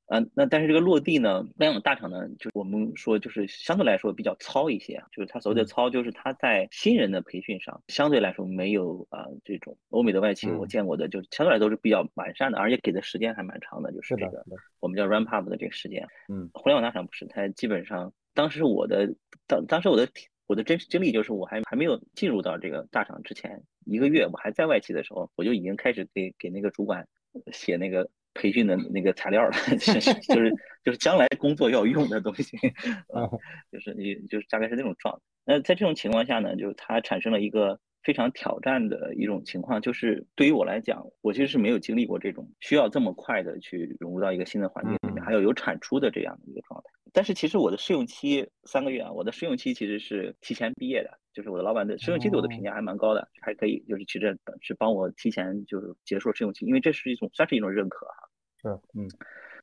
[0.06, 14.44] 嗯，那但是这个落地呢，互联网大厂呢，就是我们说就是相对来说比较糙一些啊，就是它所谓的糙，就是它在新人的培训上相对来说没有啊这种欧美的外企我见过的，就相对来说是比较完善的，而且给的时间还蛮长的，就是这个
[14.80, 16.06] 我们叫 ramp up 的这个时间。
[16.28, 19.14] 嗯，互联网大厂不是，它基本上当时我的
[19.46, 20.06] 当当时我的
[20.46, 27.08] 我的真实经历就是我还还没有进入到这个大厂之前一个月，我还在外企的时候，我就已经开始给给那个主管
[27.52, 28.10] 写那个。
[28.34, 30.12] 培训的那个材料了，就是
[30.84, 32.56] 就是将来工作要用的东西，
[33.14, 33.30] 啊，
[33.72, 35.20] 就是你就是大概是那种状态。
[35.46, 46.90] 那在这种情况下呢，就是它产生了一个非常挑战的一种情况，就是对于我来讲，我其实是没有经历过这种需要这么快的去融入到一个新的环境里面，还有有产出的这样的一个状态。
[47.12, 58.14] 但是其实我的试用期三个月啊，我的试用期其实是提前毕业的，就是我的老板的试用期对我的评价还蛮高的，还可以，就是其实是帮我提前就是结束试用期，因为这是一种算是一种认可哈。
[58.62, 58.68] 是，
[58.98, 59.08] 嗯。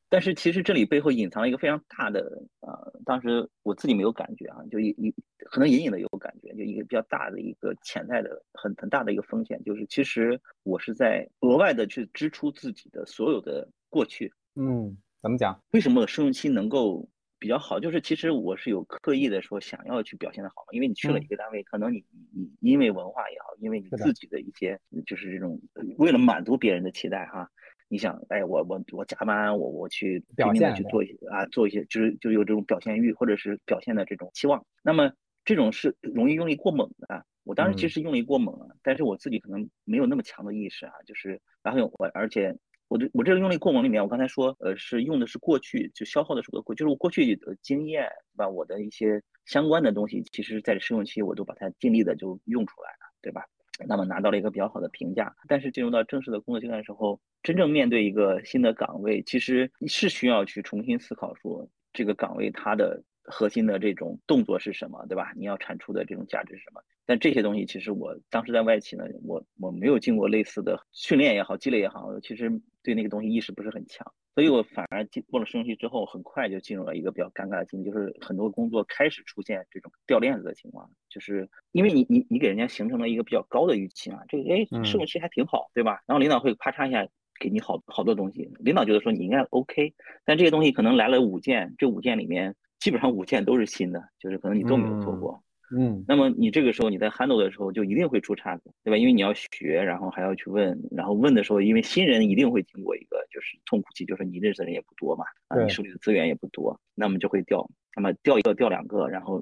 [0.10, 5.10] 但是其实这里背后隐藏了一个非常大的啊，当时我自己没有感觉啊，就一一
[5.46, 14.34] 可能隐隐的有感觉，就一个比较大的一个潜在的很很大的一个风险，就是其实我是在额外的去支出自己的所有的过去。
[14.56, 15.58] 嗯，怎么讲？
[15.72, 17.08] 为什么试用期能够？
[17.42, 25.60] 比较好，就是其实我是有刻意的说想要去表现的好嘛，因为你去了一个单位，可能你你因为文化也好，因为你自己的一些就是这种
[25.98, 27.50] 为了满足别人的期待哈，
[27.90, 35.12] 你想哎我我我加班我我去拼命的去做一些啊做一些就是就有这种表现欲或者是表现的这种期望，那么
[35.44, 37.26] 这种是容易用力过猛的。
[37.44, 42.56] 我当时其实用力过猛了，但是我自己可能没有那么强的意识啊，就是然后我而且。
[42.92, 48.50] 我这我这个用力过猛里面，我刚才说，呃，是用的是过去就消耗的是我过，就是我过去的经验，对吧？
[48.50, 53.46] 我的一些相关的东西，其实在试用期我都把它尽力的就用出来了，对吧？
[53.88, 55.34] 那么拿到了一个比较好的评价。
[55.48, 65.32] 但是进入到正式的工作阶段的时候，真正面对一个新的岗位，其实是需要去重新思考说这个岗位它的核心的这种动作是什么，对吧？
[65.36, 66.82] 你要产出的这种价值是什么？
[67.06, 72.50] 但这些东西其实我当时在外企呢，我我没有经过类似的训练也好，积累也好，其实
[72.84, 86.02] 对那个东西意识不是很强，所以我反而进过了试用期之后，很快就进入了一个比较尴尬的境地，就是很多工作开始出现这种掉链子的情况，就是因为你你你给人家形成了一个比较高的预期嘛，这个哎试用期还挺好，对吧？
[86.06, 87.06] 然后领导会啪嚓一下
[87.40, 95.42] 给你好好多东西，领导觉得说你应该 OK，但这些东西可能来了五件，这五件里面基本上五件都是新的，就是可能你都没有做过。
[95.74, 98.98] 嗯，那么你这个时候你在 handle 的时候就一定会出岔子，对吧？
[98.98, 107.66] 因为你要学，然后还要去问，然后问的时候，因为新人一定会经过一个就是痛苦期，就是你认识的人也不多嘛，啊，你手里的资源也不多，那么就会掉，
[107.96, 109.42] 那么掉一个掉两个，然后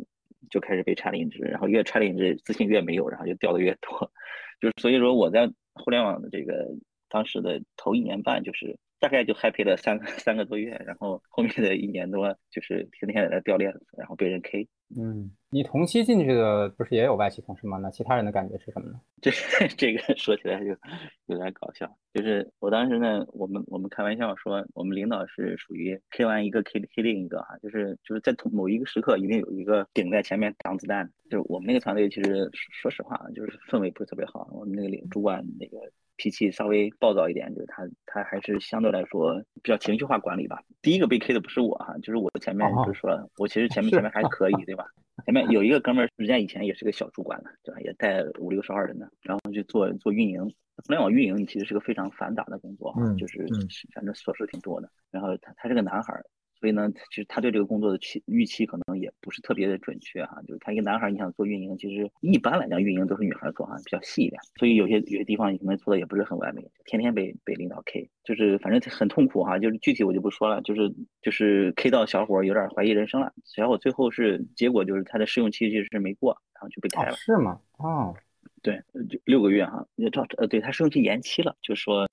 [0.52, 4.12] 就开始被 challenge，然后越 challenge 自信越没有，然后就掉的越多，
[4.62, 6.68] 就是所以说我在互联网的这个
[7.10, 14.68] 当时的头一年半，就是大概就 happy 了三 三个多月，然后后面的一年多就是天天在那掉链子，然后被人 K。
[14.98, 17.78] 嗯，你同期进去的不是也有外企同事吗？
[17.78, 19.00] 那其他人的感觉是什么呢？
[19.22, 19.30] 这
[19.78, 20.76] 这个说起来就
[21.28, 31.08] 有点搞笑，就是我当时呢，我们我们开玩笑说，我们领导是属于 K 完一个 K K 另一个哈，就是就是在同某一个时刻一定有一个顶在前面挡子弹。
[31.30, 35.78] 就是我们那个团队其实说实话，就是氛围不是特别好，我们那个领主管那个。
[36.20, 40.62] 脾气稍微暴躁一点，就是他，他还是相对来说比较情绪化管理吧。
[40.82, 44.86] 第一个被 K 的不是我哈，就是我前面就是说，我其实前面前面还可以，对吧？
[45.26, 47.80] 前面有一个哥们儿，人家以前也是个小主管的，对吧？
[47.80, 53.48] 也带五六十号人呢，然后去做做运营，互联网运营你其实是个非常繁杂的工作哈，就是
[53.96, 54.90] 反正琐事挺多的。
[55.12, 56.26] 然后他他是个男孩儿。
[56.60, 60.42] 所以呢，其实他对这个工作的期预期可能也不是特别的准确哈。
[60.46, 64.42] 就是他一个男孩，你想做运营，其实一般来讲运营都是女孩做哈，比较细一点。
[64.58, 69.58] 所以有些有些地方你可能做的也不是很完美，天天被被领导 K，就是反正很痛苦哈。
[69.58, 73.32] 就是具体我就不说了，就是就是 K 到小伙有点怀疑人生了。
[73.46, 77.16] 小伙最后是结果就是他的试用期其实是没过，然后就被开了。
[77.16, 77.60] 是吗？
[77.78, 78.14] 哦，
[78.62, 82.06] 对，就六个月哈，也照呃，对他试用期延期了，就是说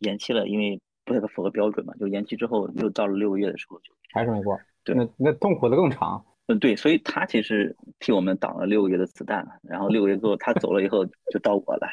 [0.00, 0.78] 延期了，因为。
[1.04, 6.24] 不太符合标准嘛，就延期之后又到了六个月的时候就还是没过，对，那那痛苦的更长。
[6.46, 11.88] 嗯，对，所以他其实替我们挡了六个月的子弹，然后六个月之后他走了以后就到我了。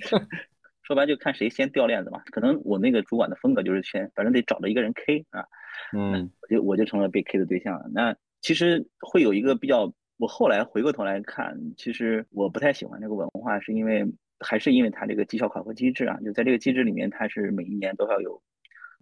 [0.82, 5.44] 说白就看谁先掉链子嘛，可能我那个主管的风格就是先，反正得找着一个人 K 啊，
[5.96, 7.82] 嗯，我就我就成了被 K 的对象。
[7.94, 14.06] 那其实会有一个比较，我后来回过头来看，其实我不太喜欢这个文化，是因为。
[14.42, 18.42] 还是因为它这个绩效考核机制啊，就在这个机制里面，它是每一年都要有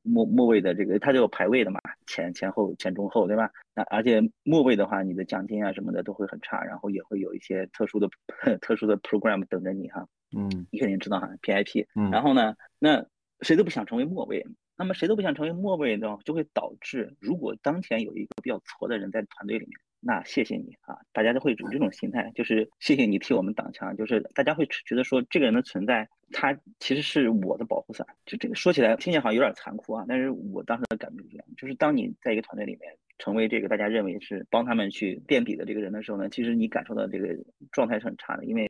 [0.03, 3.51] 末末位的这个，它就有排位的嘛，前前后前中后，对吧？
[3.75, 8.09] 那而且末位的话，你的奖金啊什么的都会很差，然后也会有一些特殊的
[8.61, 10.07] 特殊的 program 等着你哈。
[10.37, 11.87] 嗯，你肯定知道哈，PIP。
[11.95, 12.11] 嗯。
[12.11, 13.05] 然后呢，那
[13.41, 19.75] 谁都不想成为末位，那么谁都不想成为末位呢，就会导致如果当前有一个比较挫的人在团队里面。
[20.01, 28.07] 那谢谢你啊，大家都会有这种心态，就是谢谢你替我们挡枪，就是大家会觉得说这个人的存在，他其实是我的保护伞。
[28.25, 37.37] 就这个说起来听起来好像有点残酷啊，但是我当时的感觉是这样，就是当你在一个团队里面成为这个大家认为是帮他们去垫底的这个人的时候呢，其实你感受到这个
[37.71, 38.67] 状态是很差的，因为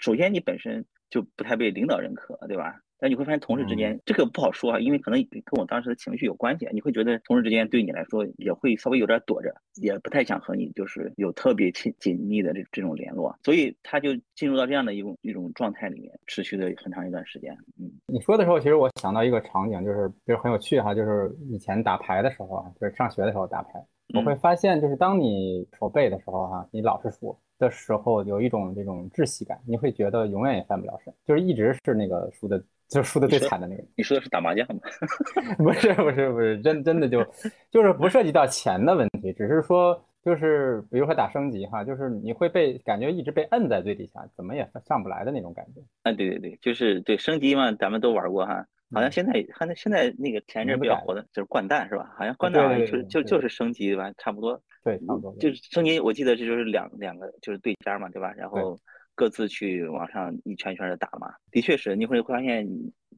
[0.00, 2.80] 首先你本身就不太被领导认可，对吧？
[3.02, 6.68] 那你会发现，同事之间这个不好说啊，因为可能跟我当时的情绪有关系。
[6.72, 17.52] 你会觉得同事之间对你来说也会稍微有点躲着，也不太想和你就是有特别亲紧密的这这种联络，所以他就进入到这样的一种一种状态里面，持续的很长一段时间。
[17.76, 23.84] 嗯，你说的时候，其实我想到一个场景，就是就是很有趣哈，就是以前打牌的时候啊，就是上学的时候打牌，
[24.14, 32.62] 我会发现，就是当你手背的时候哈，你老是输的时候，有一种这种窒息感，你会觉得永远也翻不了身，就是一直是那个输的。
[32.92, 34.80] 就输的最惨的那个，你说的是打麻将吗？
[35.56, 37.24] 不是不是不是，真真的就
[37.70, 45.80] 就是不涉及到钱的问题，只是说就是比如说打升级哈，就是你会被感觉一直被摁在最底下，怎么也上不来的那种感觉。
[46.02, 48.66] 啊，对对对，就是对升级嘛，咱们都玩过哈。
[48.94, 52.14] 好像现在好像现在那个前阵比较火的就是掼蛋是吧？
[52.18, 54.60] 好像掼蛋就就就是升级吧，差不多。
[54.84, 55.34] 对，差不多。
[55.40, 58.32] 就是升级，我记得这就是两两个就是对家嘛，对吧？
[58.36, 58.78] 然后。
[59.14, 62.66] 各自去往上一圈一圈的打嘛，的确是，你会会发现，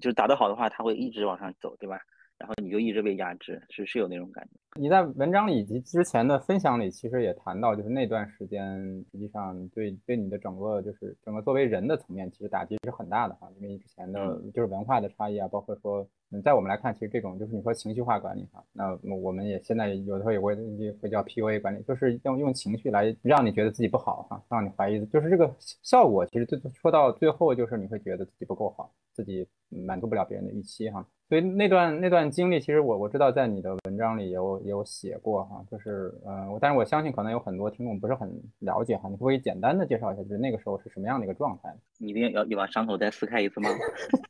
[0.01, 1.99] 就是打得好的话，他会一直往上走，对吧？
[2.45, 4.51] 然后你就一直被压制，是是有那种感觉。
[4.79, 13.49] 你在文章里以及之前的分享里，其实也谈到，就是那段时间，实际上对对你的整个就是整个作为人的层面，其实打击是很大的哈。
[13.59, 20.55] 因为之前的就是文化的差异啊，包括说，嗯，在我们来看，其实这种就是你说情绪化管理哈，那我们也现在有的时候也会
[21.01, 31.07] 会叫 PUA 管理，就是用用情绪来让你觉得自己不好哈，让你怀疑，就是这个效果，其实最说到最后就是你会觉得自己不够好，自己满足不了别人的预期哈。
[31.35, 41.75] 所以那段那段经历，其实我我知道在你的文章里有有写过哈，就是呃，我但是我相信可能有很多听众不是很了解哈，你可以简单的介绍一下，就是那个时候是什么样的一个状态？
[41.99, 43.69] 你一定要要把伤口再撕开一次吗？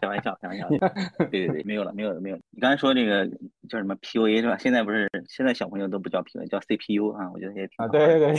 [0.01, 0.67] 开玩笑，开玩笑。
[1.31, 2.37] 对对对，没有了，没有了，没有。
[2.53, 3.27] 你刚才说这个
[3.69, 4.57] 叫什么 PUA 是吧？
[4.57, 8.33] 现在不是现在小朋友都不叫 PUA，叫 CPU 啊，我觉得也挺啊，对对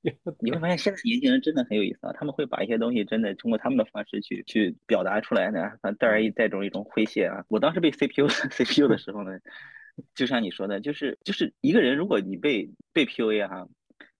[0.00, 7.60] 对，你会发现现在年轻人真的很有意思啊，他们会把一些东西真的通过他们的方式去去表达出来呢，带而一带种一种诙谐啊，我。
[7.64, 9.38] 当时被 CPU CPU 的时候呢，
[10.14, 13.68] 就像你说的，就是就是一个人，如果你被被 PUA 哈，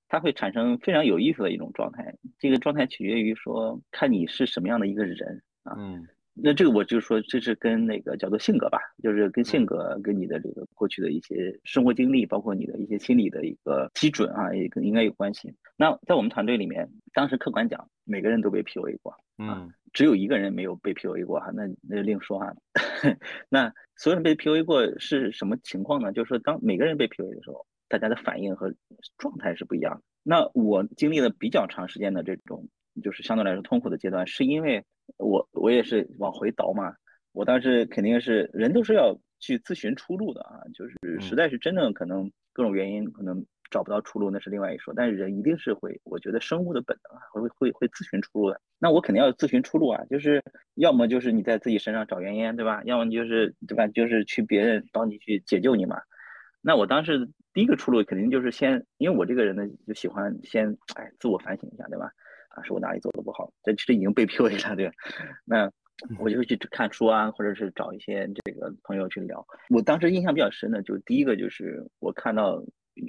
[0.08, 2.14] 他会产生非常有意思的一种状态。
[2.38, 5.74] 这个状态取决于说，看你是什么样的一个人啊。
[5.78, 6.06] 嗯。
[6.36, 15.54] 那这个我就说，这是跟那个叫做性格吧，就是跟性格、跟你的这个过去的一些生活经历，包括你的一些心理的一个基准啊，也跟应该有关系。
[15.76, 19.14] 那在我们团队里面，当时客观讲，每个人都被 PUA 过。
[19.38, 19.70] 嗯。
[19.94, 22.54] 只有一个人没有被 PUA 过哈，那那另说哈。
[23.48, 26.12] 那所有人被 PUA 过是什么情况呢？
[26.12, 28.74] 就是说，当每个人被 PUA 的时候，大家的反应和
[29.16, 30.02] 状态是不一样的。
[30.22, 32.68] 那我经历了比较长时间的这种，
[33.02, 34.84] 就是相对来说痛苦的阶段，是因为
[35.16, 36.94] 我我也是往回倒嘛。
[37.32, 44.94] 我当时肯定是人都是要去自寻出路的啊，就是实在是真的可能各种原因可能找不到出路，那是另外一说。
[44.94, 48.60] 但是人一定是会，我觉得生物的本能啊，会会会自寻出路的。
[48.78, 50.40] 那我肯定要自寻出路啊，就是
[50.74, 52.80] 要么就是你在自己身上找原因，对吧？
[52.84, 53.88] 要么就是对吧？
[53.88, 56.00] 就是去别人帮你去解救你嘛。
[56.60, 62.08] 那我当时第一个出路肯定就是先，因为我这个人呢就喜欢先哎自我反省一下，对吧？
[62.50, 63.52] 啊，是我哪里做的不好？
[63.64, 64.94] 这其实已经被 PUA 了，对吧？
[65.44, 65.70] 那
[66.18, 69.44] 我就会去看书啊，或者是找一些这个朋友去聊。
[69.70, 72.62] 我当时印象比较深的，就第一个就是我看到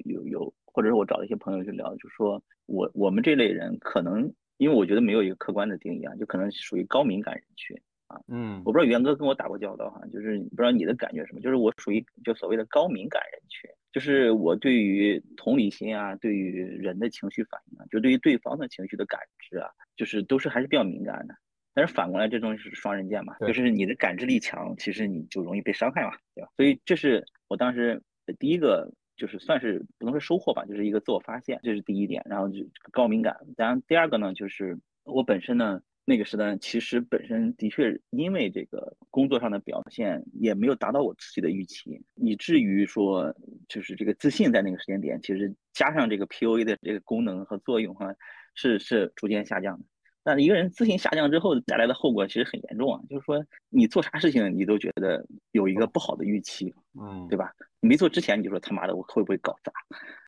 [0.06, 7.80] 有有，或者是我找一些朋友去聊，就说我我们这类人可能，因为我觉得没有一个客观的定义啊，就可能属于高敏感人群。
[8.08, 21.34] 啊，嗯，我不知道元哥跟我打过交道哈，就是不知道你的感觉什么，就是我属于就所谓的高敏感人群，就是我对于同理心啊，对于人的情绪反应啊，就对于对方的情绪的感知啊，就是都是还是比较敏感的。
[21.74, 26.50] 但是反过来，这东西是双刃剑嘛，就是你的感知力强，其实你就容易被伤害嘛，对吧？
[26.56, 28.00] 所以这是我当时
[28.38, 32.22] 第一个，就是算是不能说收获吧，就是一个自我发现，这是第一点。
[32.30, 35.82] 然后就高敏感，然后第二个呢，就是我本身呢。
[36.07, 43.36] 那个时段其实本身的确因为这个工作上的表现也没有达到我自己的预期，以至于说
[43.68, 48.13] 就是这个自信在那个时间点，其实加上这个 P U A 的这个功能和作用哈，
[48.53, 49.86] 是是逐渐下降的。
[50.26, 57.54] 但一个人自信下降之后带来的后果其实很严重啊，就是说你做啥事情你都觉得有一个不好的预期，嗯，对吧？
[57.80, 59.72] 你没做之前你就说他妈的我会不会搞砸，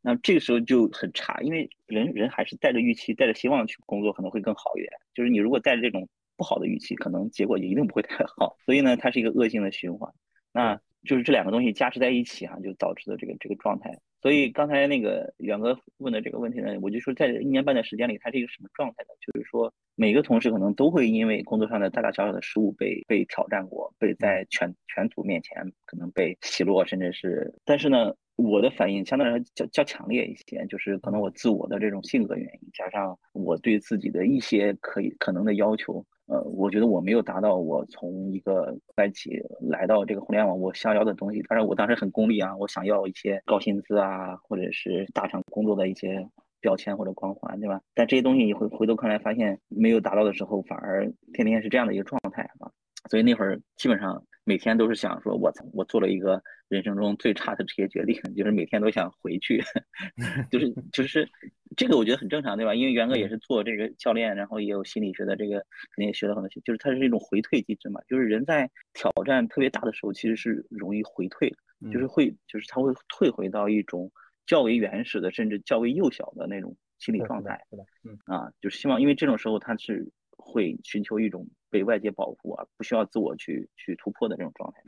[0.04, 4.91] 那这个时候就很差，因为人人还是带着预期、带着希望去工作可能会更好一点。
[5.16, 8.56] 就是你如果带着这种不好的预期，可能结果也一定不会太好。
[8.64, 10.14] 所以呢，它是一个恶性的循环。
[10.54, 13.97] 那就是这两个东西加持在一起哈，就导致的这个这个状态。
[14.22, 19.10] 所以刚才那个远哥问的这个问题呢，我就说在一年半的时间里，他是一个什么状态呢？
[19.22, 36.03] 就是说每个同事可能都会因为工作上的大大小小的失误被被挑战过，被在全全组面前可能被奚落，甚至是，但是呢，我的反应相对来说较较强烈一些，就是可能我自我的这种性格原因，加上我对自己的一些可以可能的要求。
[36.28, 41.41] 呃，我觉得我没有达到我从一个外企来到这个互联网我想要的东西。
[41.43, 46.28] 当然，我当时很功利啊，我想要一些高薪资啊，或者是大厂工作的一些
[46.59, 47.80] 标签或者光环，对吧？
[47.93, 52.69] 但这些东西你回回头看来发现没有达到的时候，反而天天是这样的一个状态啊。
[53.09, 59.62] 所以那会儿基本上每天都是想说，我操，我做了一个人生中最差的职业决定， 就是每天都想回去，
[60.50, 61.28] 就是就是。
[61.76, 62.74] 这个我觉得很正常，对吧？
[62.74, 65.58] 因为元哥也是做这个教练，然后也有心理学的这个，
[65.91, 68.02] 肯定也学了很多，就是它是一种回退机制嘛。
[68.08, 71.54] 就是人在挑战特别大的时候，其实是容易回退，
[71.91, 74.12] 就是会，就是他会退回到一种
[74.48, 77.62] 较为原始的，甚至较为幼小的那种心理状态。
[78.04, 84.82] 嗯啊，就是希望，因为这种时候他是会寻求一种被外界保护啊，不需要自我去去突破的这种状态。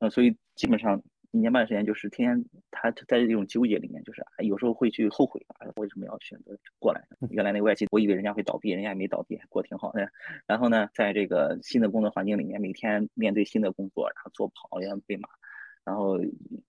[0.00, 1.02] 呃，所以基本上。
[1.32, 7.00] 一年半的时间，就是天天他在这种纠结里面，就是有时候会去后悔啊，为什么要选择过来？
[7.30, 10.10] 原来那个外企，我以为人家会倒闭，人家也没倒闭，过得挺好的。
[10.44, 15.28] 然后呢，在这个新的工作环境里面，每天面对新的工作，然后做不好要被骂，
[15.84, 16.18] 然后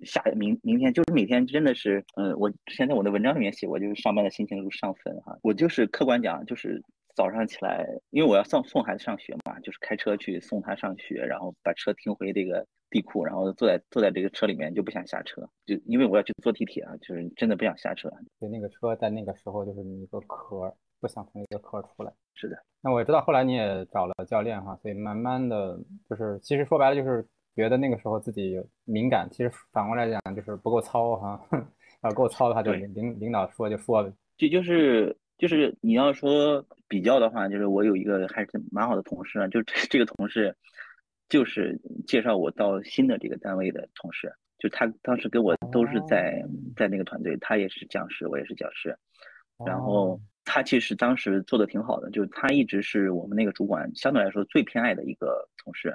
[0.01, 5.39] 下明明天就是每天真的是，嗯，我之前在我的文章里面写过，就是上班的心情如上坟哈。
[5.41, 6.83] 我就是客观讲，就是
[7.15, 12.65] 早上起来，因为我要送送孩子上学嘛，就是开车去送他上学，然后把车停回这个。
[12.93, 18.11] 地库，然后坐在坐在这个车里面就不想下车，就因为我要去坐地铁啊，就是真的不想下车。
[18.37, 22.11] 对，那个车在那个时候就是一个壳，不想从那个壳出来。
[22.33, 22.57] 是的。
[22.81, 31.41] 那我知道后来你也找了教练哈，所以慢慢的就是，其实说白了就是觉得那个时候自己敏感，其实反过来讲就是不够糙哈，
[32.03, 34.11] 要够糙的话就领领导说就说呗。
[34.35, 40.55] 就就是就是你要说比较的话，就是我有一个还是蛮好的同事啊，就这这个同事。
[41.29, 46.43] 就是介绍我到新的这个单位的同事，就他当时跟我都是在
[46.75, 48.93] 在那个团队，他也是讲师，我也是讲师，
[49.65, 55.93] 然后他其实当时做的挺好的，就是他一直是我们那个主管相对来说最偏爱的一个同事，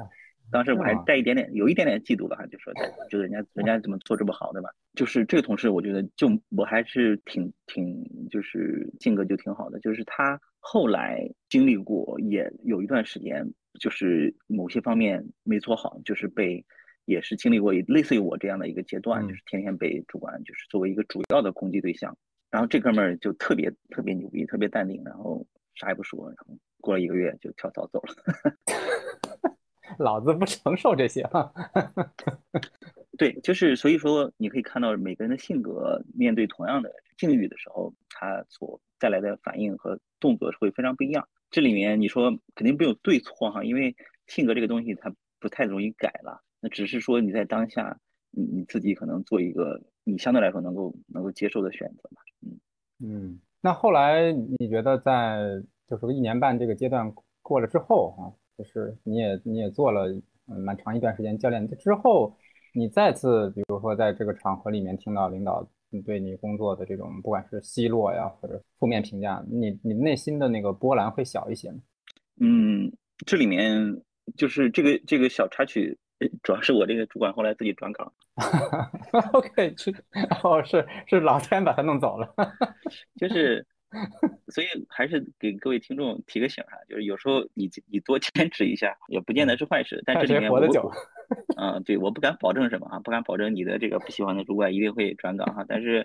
[0.50, 2.72] 当时我还带一点点有一点点嫉妒的哈，就说
[3.10, 4.70] 就人家人家怎么做这么好，对吧？
[4.94, 13.46] 就是这个同事，我觉得就我还是挺挺就是性格就挺好的，就是他后来经历过也有一段时间。
[13.78, 16.64] 就是某些方面没做好，就是被，
[17.04, 22.16] 也是经历过类似于我这样的一个阶段，就是天天被主管就是作为一个主要的攻击对象。
[22.50, 28.14] 然后这哥们儿就特别特别牛逼，特别淡定，然后啥也不说，然后过了一个月就跳槽走了。
[29.98, 31.52] 老子不承受这些哈。
[33.18, 41.26] 对，就是所以说你可以看到每个人的性格面对同样的境遇的时候，他所带来的反应和动作会非常不一样。
[41.50, 46.42] 这里面你说肯定没有对错哈，因为性格这个东西它不太容易改了。
[46.60, 47.98] 那只是说你在当下，
[48.30, 52.20] 你你自己可能做一个你相对来说能够能够接受的选择嘛。
[52.42, 52.60] 嗯
[52.98, 53.40] 嗯。
[53.62, 60.08] 那后来你觉得在就是一年半这个阶段过了之后哈，就是你也你也做了
[60.48, 62.36] 嗯蛮长一段时间教练之后，
[62.74, 65.66] 你再次比如说在这个场合里面听到领导
[66.04, 71.78] 对你工作的这种不管是奚落呀或者负面评价，你你内心的那个波澜会小一些吗？
[72.40, 72.92] 嗯，
[73.26, 74.02] 这里面
[74.36, 75.98] 就是这个这个小插曲。
[76.42, 78.10] 主要是我这个主管后来自己转岗，
[79.34, 79.94] OK，是
[80.42, 82.34] 哦，是是老天把他弄走了，
[83.20, 83.66] 就是，
[84.48, 90.02] 所以还是给各位听众提个醒哈，就是有时候你你多坚持一下，也不见得是坏事。
[90.06, 90.60] 但这里面我，
[91.56, 95.64] 嗯，对，我不敢保证什么啊，不敢保证你的这个不喜欢的主管一定会转岗哈。
[95.68, 96.02] 但是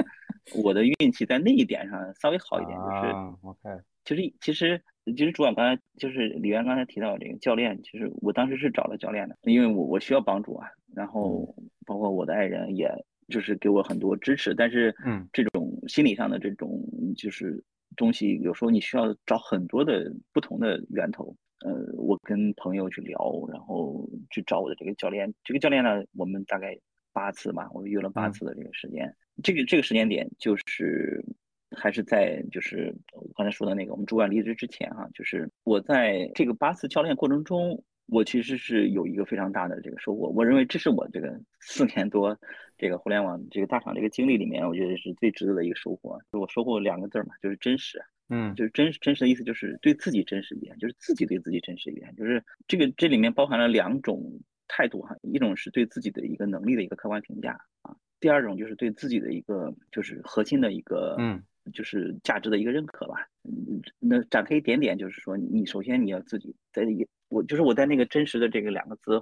[0.63, 3.13] 我的运气在那一点上稍微好一点，就是
[3.43, 4.81] OK，其实其实。
[5.03, 11.55] 其实主管刚才就是李源刚才提到这个教练，其实我当时是找了教练的，因为我我需要帮助啊，然后
[11.87, 12.87] 包括我的爱人，也
[13.27, 14.53] 就是给我很多支持。
[14.53, 16.79] 但是，嗯，这种心理上的这种
[17.17, 17.63] 就是
[17.95, 21.35] 东西，有时候你需要找很多的不同的源头。
[21.65, 23.17] 呃，我跟朋友去聊，
[23.51, 25.33] 然后去找我的这个教练。
[25.43, 26.77] 这个教练呢，我们大概
[27.13, 29.15] 八次吧，我们约了八次的这个时间。
[29.43, 31.23] 这个这个时间点就是。
[31.73, 37.81] 还是在就是我刚才说的那个我们主管离职之前哈，就是我在这个八次教练过程中，
[38.11, 40.27] 我其实是有一个非常大的这个收获。
[40.27, 42.37] 我认为这是我这个四年多
[42.77, 46.19] 这个互联网这个大厂这个经历里面，我觉得是最值得的一个收获。
[46.29, 48.03] 就我收获两个字嘛，就是真实。
[48.27, 52.13] 嗯，就是真真实的意思就是对自己真实一点，就是自己对自己真实一点。
[52.17, 61.41] 就是这个这里面包含了两种态度哈，一种是对自己的一个能力的一个客观评价啊，第二种就是对自己的一个就是核心的一个嗯。
[61.73, 63.13] 就是价值的一个认可吧。
[63.43, 69.19] 嗯，那展开一点点，就是说，你首先你要自己在一，我就是我在那个真实的这个两个字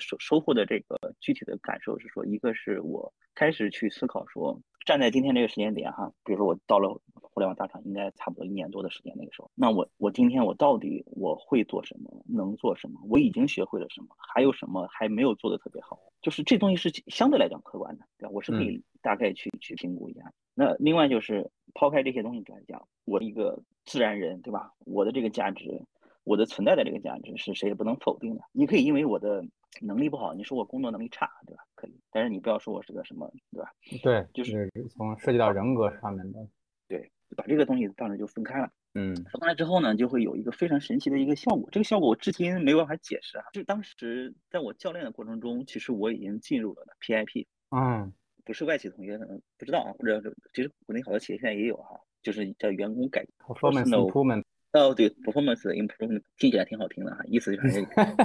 [0.00, 18.30] 收收获的这个具体的感受是说，一个是我开始去思考说，站在今天这个时间点哈，比如说我到了互联网大厂，应该差不多一年多的时间那个时候，那我我今天我到底我会做什么，能做什么，我已经学会了什么，还有什么还没有做的特别好，就是这东西是相对来讲客观的，对吧？
[18.32, 20.32] 我是可以大概去去评估一下。
[20.54, 24.72] 那另外就是抛开这些东西来讲，我一个自然人，对吧？
[24.84, 25.82] 我的这个价值，
[26.24, 28.42] 我的存在的这个价值是谁也不能否定的。
[28.52, 29.44] 你可以因为我的
[29.80, 31.62] 能力不好，你说我工作能力差，对吧？
[31.74, 33.72] 可以，但是你不要说我是个什么，对吧？
[34.02, 36.46] 对，就是从涉及到人格上面的，
[36.88, 38.70] 对，把这个东西当时就分开了。
[38.94, 41.68] 嗯，分开之后呢，就会有一个非常神奇的一个效果。
[41.72, 43.44] 这个效果我至今没有办法解释啊。
[43.52, 47.46] 就当时在我教练的过程中，其实我已经进入了 PIP。
[47.70, 48.12] 嗯。
[48.44, 50.20] 不是外企同学可能不知道啊，或者
[50.52, 54.42] 其实国内好多企业现在也有哈，就是叫员工改 performance improvement。
[54.72, 57.80] 哦，对，performance improvement 听起来挺好听的哈，意思就是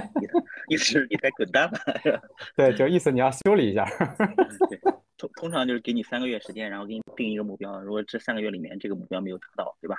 [0.68, 2.22] 意思是你该滚蛋吧，是吧？
[2.56, 3.84] 对，就意思你要修理一下。
[4.70, 4.78] 对，
[5.16, 9.96] 通通常就是给你三个月时间，然后给你定一个目标，如果这三个月里面这个目标没有达到，对吧？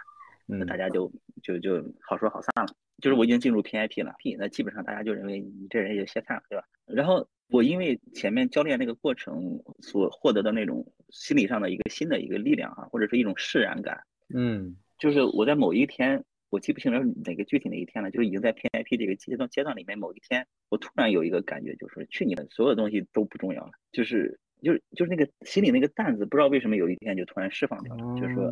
[0.47, 1.11] 那大家就
[1.43, 2.73] 就就好说好散了。
[3.01, 6.65] 就是我已经进入 PIP 了，P 那基本上大家就认为你这人也就歇菜了，对吧？
[6.85, 7.27] 然后。
[7.51, 28.51] 我因为前面教练那个过程所获得的那种心理上的一个新的一个力量啊，或者是一种释然感，嗯，就是我在某一天，我记不清了哪个具体哪一天了，就是已经在 PIP 这个阶段阶段里面某一天，我突然有一个感觉，就是去年的所有东西都不重要了，就是就是就是那个心里那个担子，不知道为什么有一天就突然释放掉了，就是说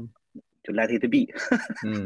[0.64, 1.32] 就 let it be，
[1.88, 2.04] 嗯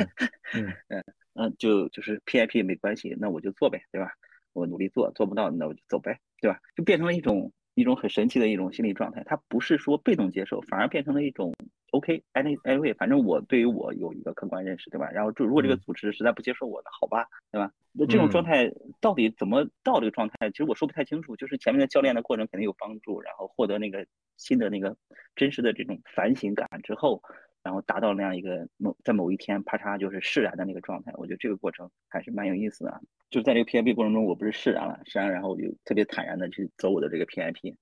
[0.54, 4.12] 嗯嗯就就是 PIP 没关系，那我就做呗，对吧？
[4.54, 6.20] 我努力做，做不到那我就走呗。
[6.42, 6.60] 对吧？
[6.76, 11.54] 就变成了一种一种很神奇的一种心理状态，它不是说被动接受，反而变成了一种
[11.92, 15.10] OK，any anyway，反正我对于我有一个客观认识，对吧？
[15.12, 17.72] 然后就如果这个组织实在不接受我的，好吧，对吧？
[17.94, 20.50] 那这种状态到底怎么到这个状态？
[20.52, 21.36] 其实我说不太清楚。
[21.36, 24.06] 就是前面的教练的过程肯定有帮助，然后获得那个
[24.38, 24.96] 新的那个
[25.36, 27.22] 真实的这种反省感之后。
[27.64, 33.00] 然后达到那样一个某在某一天啪嚓就是释然的那个状态，我觉得这个过程还是蛮有意思的。
[33.30, 37.76] 就在这个 PIP 过程中，我不是释然了，释然，然后我就特别坦然的去走我的这个 PIP。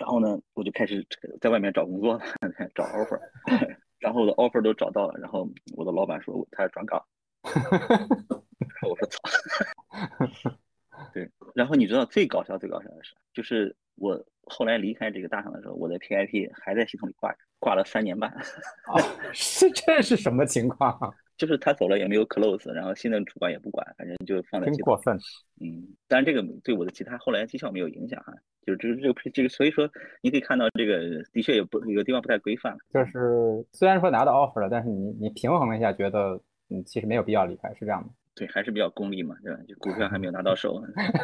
[0.00, 1.06] 然后呢，我就开始
[1.42, 2.20] 在外面找工作了，
[2.74, 3.20] 找 offer。
[4.00, 5.46] 然后我的 offer 都找到了，然后
[5.76, 7.04] 我的老板说他要转岗。
[8.88, 9.20] 我说操。
[11.12, 17.38] 对，然后你知道最搞笑最搞笑的是，就是我后来离开这个大厂的时候，我的 PIP 还在系统里挂着。
[17.58, 18.96] 挂了三年半，啊，
[19.34, 21.14] 是这是什么情况？
[21.36, 24.66] 就是他走了也没有 close，然后新的主管也不管，反正就放在。
[24.66, 25.18] 真过分。
[25.60, 28.32] 嗯，但是这个对我的其他后来绩效没有影响哈，
[28.66, 29.88] 就这这个这个，所以说
[30.22, 32.76] 你可以看到这个的确也不有地方不太规范。
[32.92, 38.08] 就是虽然说拿到 offer 了，但是你你平衡了一下，觉得嗯其实没有必要离开，是这样的。
[38.34, 39.60] 对，还是比较功利嘛，对吧？
[39.68, 40.80] 就股票还没有拿到手，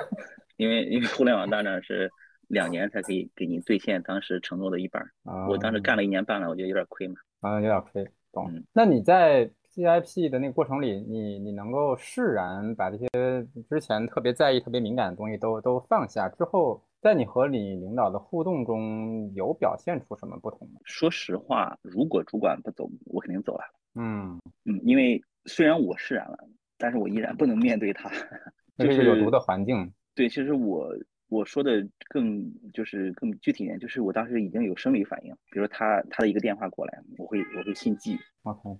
[0.56, 2.10] 因为因为互联网大涨是
[2.48, 5.02] 两年才可以给你兑现当时承诺的一半。
[5.24, 7.14] 啊我当时干了一年半了，我觉得有点亏嘛。
[7.40, 8.50] 啊，有点亏，懂。
[8.72, 13.08] 那你在 GIP 的那个过程里，你你能够释然，把这些
[13.68, 20.80] 之前特别在意、特别敏感的东西都都放下之后，在你和你领导的互动中有表现出什么不同吗？
[20.84, 23.64] 说实话，如果主管不走，我肯定走了。
[23.94, 26.36] 嗯嗯，因为虽然我释然了，
[26.78, 28.10] 但是我依然不能面对他，
[28.78, 29.92] 这是有毒的环境。
[30.14, 30.92] 对，其实我。
[31.28, 32.40] 我说的更
[32.72, 38.16] 就是更具体一点，就是我当时已经有生理反应，比如说他他的一个电话过来，我会我会心悸，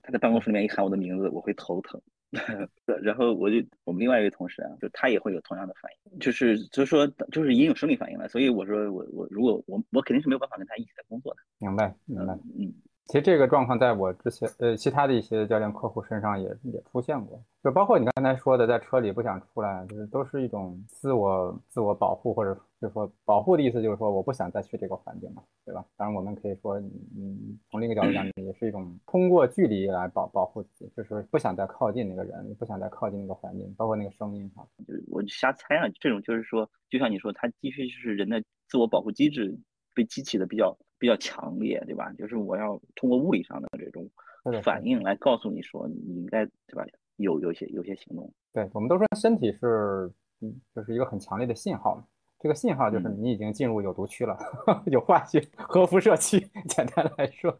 [0.00, 2.00] 他在办公室里面一喊我的名字，我会头疼，
[3.02, 12.72] 然后我就我们另外一位同事啊，就他也会有同样的反应，就是就是说就是已经有生理反应了，所以我说我我如果我我肯定是没有办法跟他一起在工作的，明白明白，嗯。
[13.06, 25.84] 其实这个状况在我之前，呃，其他的一些教练客户身上也也出现过，就包括你刚才说的，在车里不想出来，就是都是一种自我自我保护，或者就是说保护的意思，就是说我不想再去这个环境了，对吧？
[25.96, 34.66] 当然，我们可以说，嗯，从另一个角度讲，也是一种通过距离来保保护自己，就是不想再靠近那个人，不想再靠近那个环境，包括那个声音哈。
[34.84, 39.56] 就我瞎猜啊，这种就是说，就像你说，它的确就是人的自我保护机制
[39.94, 40.76] 被激起的比较。
[40.98, 42.12] 比较强烈，对吧？
[42.18, 44.08] 就是我要通过物理上的这种
[44.62, 46.84] 反应来告诉你说，你应该对吧？
[47.16, 48.32] 有有些有些行动。
[48.52, 52.02] 对，我们都说身体是，嗯，就是一个很强烈的信号。
[52.38, 54.36] 这个信号就是你已经进入有毒区了，
[54.86, 56.38] 有化学核辐射区。
[56.68, 57.58] 简单来说，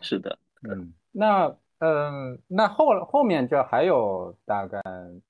[0.00, 0.38] 是的，
[0.68, 1.56] 嗯，那。
[1.78, 4.80] 嗯，那后后面这还有大概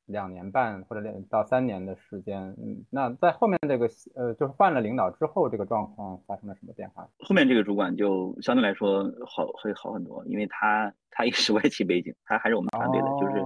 [0.05, 7.09] 两年半或者两到三年的时间，嗯，那在后面这个呃，就是换了领导之后，这个状况发生了什么变化？
[7.19, 13.43] 后面这个主管就相对来说好会好很多，因为他他也是外企背景，他还是我们团队的，就是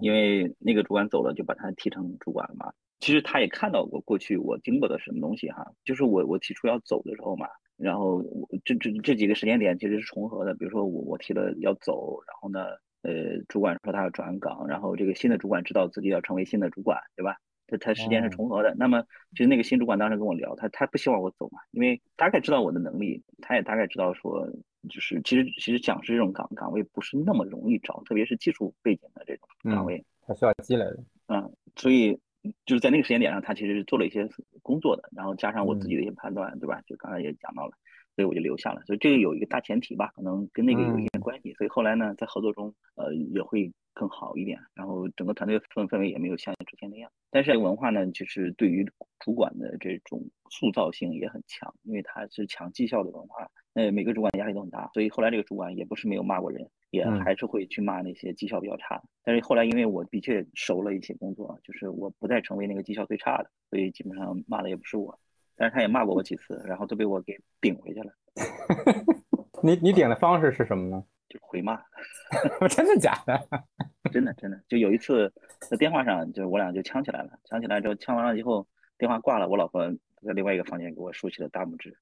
[0.00, 2.72] 因为那个主管走了，就把他提成主管了嘛。
[3.00, 7.48] 其实他也看到过过去我经过的什么东西哈，就是我我提出要走的时候嘛。
[7.76, 12.66] 然后我这这这几个时间点其实是重合的，比如说我我提了要走，然后呢，
[13.02, 17.36] 呃，主管说他要转岗，然后这个新的主管知道自己要成为新的主管，对吧？
[17.66, 18.74] 他他时间是重合的。
[18.78, 19.02] 那么
[19.32, 24.48] 其实那个新主管当时跟我聊，他他不希望我走嘛，因为大概知道我的能力，他也大概知道说，
[24.88, 30.98] 就是其实其实讲师这种岗岗位不是那么容易找，特别是技术背景的这种岗位，他需要积累的。
[31.28, 32.18] 嗯，所以。
[32.64, 34.28] 就是在那个时间点上，他其实是做了一些
[34.62, 36.80] 工作的，然后加上我自己的一些判断，对吧？
[36.86, 37.72] 就刚才也讲到了，
[38.14, 38.82] 所以我就留下了。
[38.86, 41.52] 所以这个有一个大前提吧，可能跟那个有一点关系。
[41.54, 44.58] 所以后来呢，在合作中，呃，也会更好一点。
[44.74, 47.10] 然后整个团队氛氛围也没有像之前那样。
[47.30, 48.86] 但是文化呢，就是对于
[49.18, 53.48] 主管的这种塑造性也很强，因为它是强绩效的文化。
[53.74, 56.66] 呃，每个主管压力都很大，所以后来这个主管也不是没有骂过人，
[56.96, 59.04] 也还是会去骂那些绩效比较差的。
[59.22, 65.18] 但是后来因为我的确熟了一些工作，就是我不再成为那个绩效最差的，所以基本上骂的也不是我。
[65.56, 68.12] 但是他也骂过我几次，然后都被我给顶回去了。
[69.62, 71.02] 你你顶的方式是什么呢？
[71.28, 71.80] 就回骂。
[72.68, 73.40] 真的假的？
[74.12, 74.60] 真的真的。
[74.68, 75.32] 就有一次
[75.70, 77.30] 在电话上，就是我俩就呛起来了。
[77.44, 78.66] 呛起来之后，呛完了以后，
[78.98, 79.90] 电话挂了，我老婆
[80.22, 81.96] 在另外一个房间给我竖起了大拇指。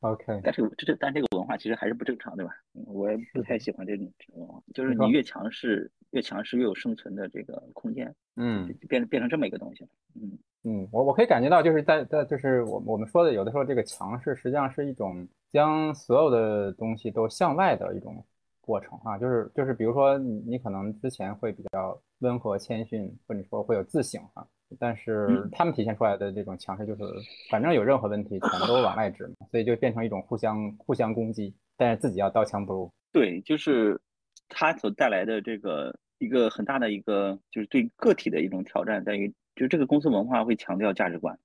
[0.00, 2.52] OK，但是这这但这个文化其实还是不正常，对吧？
[2.72, 8.14] 我也不太喜欢这种这种文化，就是你越强势，越强势越有生存的这个空间。
[8.36, 9.90] 嗯，变变成这么一个东西了。
[10.14, 18.24] 嗯嗯，我我可以感觉到，就是在在就是我我们说的，有的时候这个强势实际上是一种将所有的东西都向外的一种
[18.60, 24.46] 过程啊，就是就是比如说你你可能之前会比较温和谦逊，或者说会有自省哈。
[24.78, 27.02] 但是他们体现出来的这种强势，就是
[27.50, 32.92] 反正有任何问题全都往外指嘛，所以就变成一种互相互相攻击，但是自己要刀枪不入。
[33.12, 34.00] 对，就是
[34.48, 41.36] 它所带来的这个一个很大的一个，就是对个体的一种挑战，在于就是这个公司文化会强调价值观，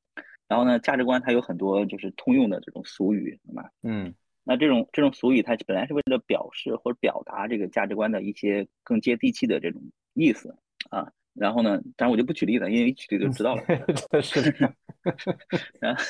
[0.47, 3.71] 然后呢，价值观它有很多就是通用的这种俗语，对吧？
[3.81, 4.13] 嗯，
[4.43, 9.81] 那这种这种俗语它本来是为了表示或者表达这个价值观的一些更接地气的这种
[10.13, 10.55] 意思
[10.91, 11.11] 啊。
[11.35, 11.79] 然后呢？
[11.97, 13.61] 当然我就不举例了，因为一举例就知道了。
[14.23, 14.73] 是的。
[15.79, 16.01] 然后，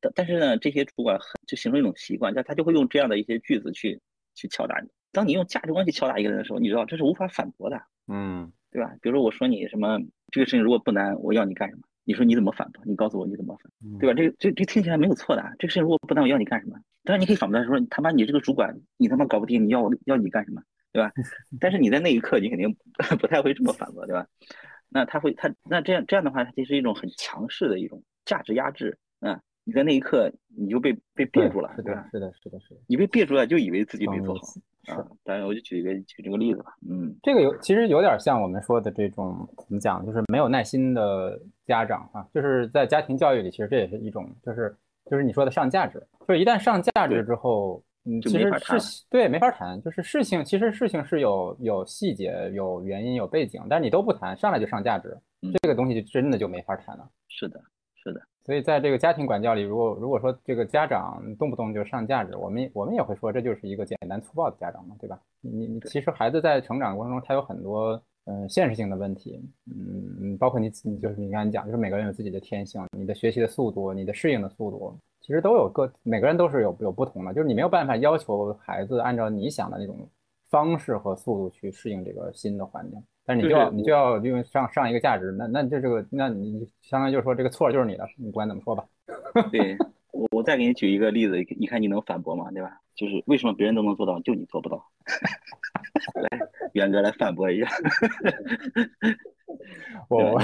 [0.00, 4.00] 但但是呢，这些主管就形成一种习惯，他他就会用这样的一些句子去
[4.34, 4.88] 去敲打你。
[5.12, 7.80] 当你用价值观去敲打一个人的时候，你知道这是无法反驳的。
[8.06, 8.94] 嗯，对吧？
[9.02, 9.98] 比如说我说你什么
[10.30, 11.82] 这个事情如果不难，我要你干什么？
[12.04, 12.82] 你说你怎么反驳？
[12.86, 14.14] 你告诉我你怎么反，对吧？
[14.14, 15.42] 这个这这听起来没有错的。
[15.58, 16.78] 这个事情如果不难，我要你干什么？
[17.04, 20.62] 当然你可以反驳他说他妈你这个主管你他妈搞不定，你要我要你干什么？
[20.98, 21.12] 对吧？
[21.60, 22.74] 但是你在那一刻，你肯定
[23.20, 24.26] 不太会这么反驳，对吧？
[24.88, 28.98] 那他会，他那这样这样的话，它其实一种很强势的一种价值压制。
[29.20, 34.40] 嗯，你在那一刻你就被被憋住了，是的，是的，是的，是的，你被憋住了，就以为自己没做好。
[34.84, 44.74] 是，当然我就举一个举这个例子吧，嗯，这个有其实有点像我们说的这种怎么讲，就是没有耐心的家长啊，就是在家庭教育里，其实这也是一种，就是
[45.04, 48.50] 就是你说的上价值，就是一旦上价值之后，嗯，其实
[48.80, 55.14] 是对没法谈，就是事情其实事情是有有细节、有原因、有背景，但是你都不谈，上来就上价值，
[55.60, 57.06] 这个东西就真的就没法谈了。
[57.28, 57.60] 是的，
[58.02, 58.20] 是的。
[58.46, 65.20] 所以在这个家庭管教里，如果如果说这个家长动不动就上价值，我们我们也会说这就是一个简单粗暴的家长嘛，对吧？
[65.42, 74.98] 你你其实孩子在成长过程中，他有很多嗯现实性的问题，嗯，包括你你就是你刚才讲，就是每个人有自己的天性，你的学习的速度，你的适应的速度，
[75.28, 80.08] 其实都有个每个人都是有有不同的，就是你没有办法要求孩子按照你想的那种
[80.48, 82.98] 方式和速度去适应这个新的环境。
[83.26, 88.82] 但是你就要你就要因为上上一个价值，那那这这个，那你相当于就是说这个错就是你的，你不管怎么说吧。
[89.52, 89.76] 对
[90.12, 92.50] 我我再给你举一个例子，你看你能反驳吗？
[92.52, 92.80] 对吧？
[92.96, 94.82] 就是为什么别人都能做到，就你做不到？
[96.22, 96.40] 来，
[96.72, 97.68] 元哥来反驳一下。
[100.08, 100.40] 我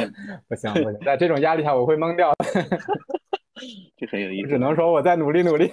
[0.46, 2.44] 不行不行，在这种压力下我会懵掉的。
[3.96, 4.48] 这很有意思。
[4.48, 5.70] 只能说我再努力努力。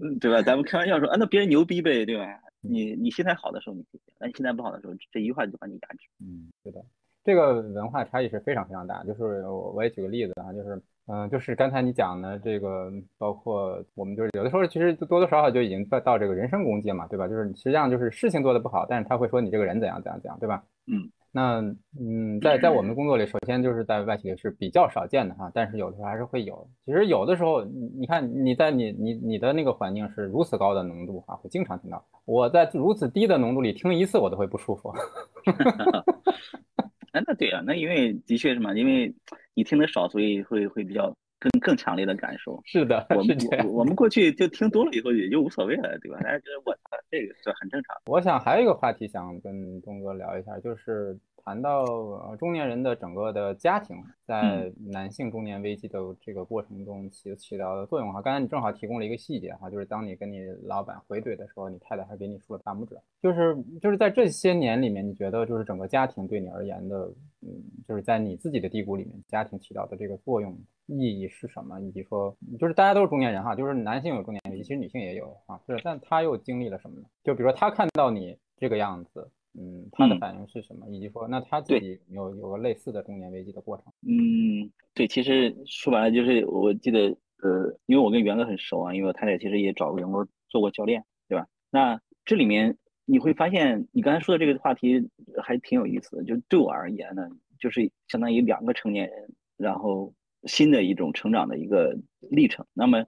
[0.00, 0.40] 嗯，对吧？
[0.42, 2.24] 咱们开玩笑说，啊，那别人牛逼呗，对吧？
[2.60, 5.98] 你你心态好的时候你可以，那你心态不好的时候，这一句话就把你压制。
[6.20, 6.84] 嗯，是的，
[7.24, 9.02] 这个文化差异是非常非常大。
[9.04, 17.26] 就是我我也举个例子啊，就是嗯，就是刚才你讲的这个，包括我们就是有的时候其实多多少少就已经到到这个人身攻击嘛，对吧？
[17.26, 20.62] 就是实际上就是事情做的不好，但是他会说你这个人怎样怎样怎样，对吧？
[20.86, 21.10] 嗯。
[21.30, 21.60] 那
[22.00, 26.68] 嗯，在在我们的工作里，首先就是在外企是比较少见的哈，但是有的时候还是会有。
[26.84, 32.04] 其实有的时候，你你看你在你你你的那个环境是如此高的浓度啊，会经常听到。
[32.24, 34.92] 我在如此低的浓度里听一次，我都会不舒服。
[37.12, 39.14] 哎，那对啊，那因为的确是嘛，因为
[39.54, 41.14] 你听的少，所以会会比较。
[41.38, 43.38] 更更强烈的感受是的，我们
[43.72, 46.18] 我们过去就听多了以后也就无所谓了，对吧？
[46.20, 46.76] 大家觉得我
[47.10, 47.96] 这个是很正常。
[48.06, 51.16] 我想还有一个话题想跟东哥聊一下，就是
[51.48, 53.96] 谈到呃中年人的整个的家庭
[54.26, 58.20] 在男性中年危机的这个过程中起起到的作用哈。
[58.20, 62.94] 刚才你正好提供了一个细节哈，就是当你跟你老板回怼的时候，你太太还给你竖了大拇指。
[63.22, 67.48] 就是就是在这些年里面，你觉得就是整个家庭对你而言的，嗯，
[67.88, 70.54] 就是在你自己的低谷里面，家庭起到的这个作用。
[70.90, 71.78] 意义是什么？
[71.80, 75.58] 以及说，就是大家都是中年人哈，就是男性有中年危机，其实女性也有啊。
[75.66, 77.06] 是，但他又经历了什么呢？
[77.24, 80.86] 就比如说他看到你这个样子，嗯，他的反应是什么？
[80.88, 83.92] 以及说，那他自己有有个类似的中年危机的过程？
[84.02, 87.08] 嗯，对，其实说白了就是，我记得，
[87.42, 91.46] 呃，因为我跟元哥很熟啊，因为我太太其实也找过员工做过教练，对吧？
[91.70, 95.08] 那这里面你会发现，你刚才说的这个话题
[95.42, 96.24] 还挺有意思的。
[96.24, 97.28] 就对我而言呢，
[97.58, 100.14] 就是相当于两个成年人，然后。
[100.44, 102.64] 新的一种成长的一个历程。
[102.72, 103.04] 那么，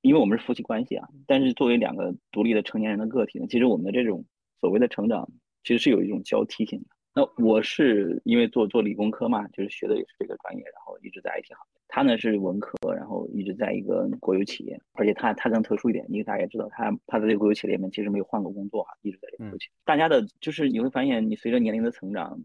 [0.00, 4.24] 因为我们是夫妻关系啊，但是作为两个独立的成年人的个体呢，其实我们的这种
[4.60, 5.30] 所谓的成长，
[5.62, 6.86] 其实是有一种交替性的。
[7.14, 11.80] 那我是因为做做理工科嘛，就是学的也是这个专业，然后一直在 IT 行业。
[11.88, 19.72] 他呢是文科，然后一直在一个国有企业，而且他他更特殊一点，因为大家也知道，他他在这个国有企业里面其实没有换过工作哈，一直在这个国有企业。
[19.84, 22.40] 大家的就是你会发现，你随着年龄的成长，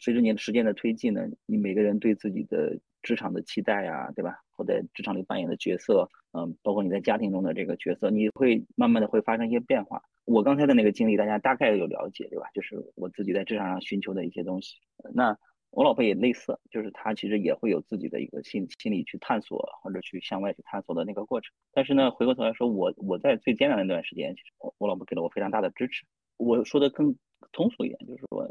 [0.00, 4.36] 随着年时间的推进呢，你每个人对自己的职场的期待啊，对吧？
[4.50, 10.02] 或在职场里扮演的角色，嗯，包括你在家庭中的这个角色，你会慢慢的会发生一些变化。
[10.24, 12.46] 我刚才的那个经历，大家大概有了解，对吧？
[12.52, 14.76] 就是我自己在职场上寻求的一些东西。
[15.14, 15.36] 那。
[15.70, 21.52] 我老婆也类似，就是她其实也会有自己的一个心心理去探索或者去向外去探索的那个过程。
[21.74, 26.06] 但是呢，回过头来说，我我在最艰难的那段时间，其实我我老婆给了我非常大的支持。
[26.38, 27.14] 我说的更
[27.52, 28.48] 通俗一点，就是说，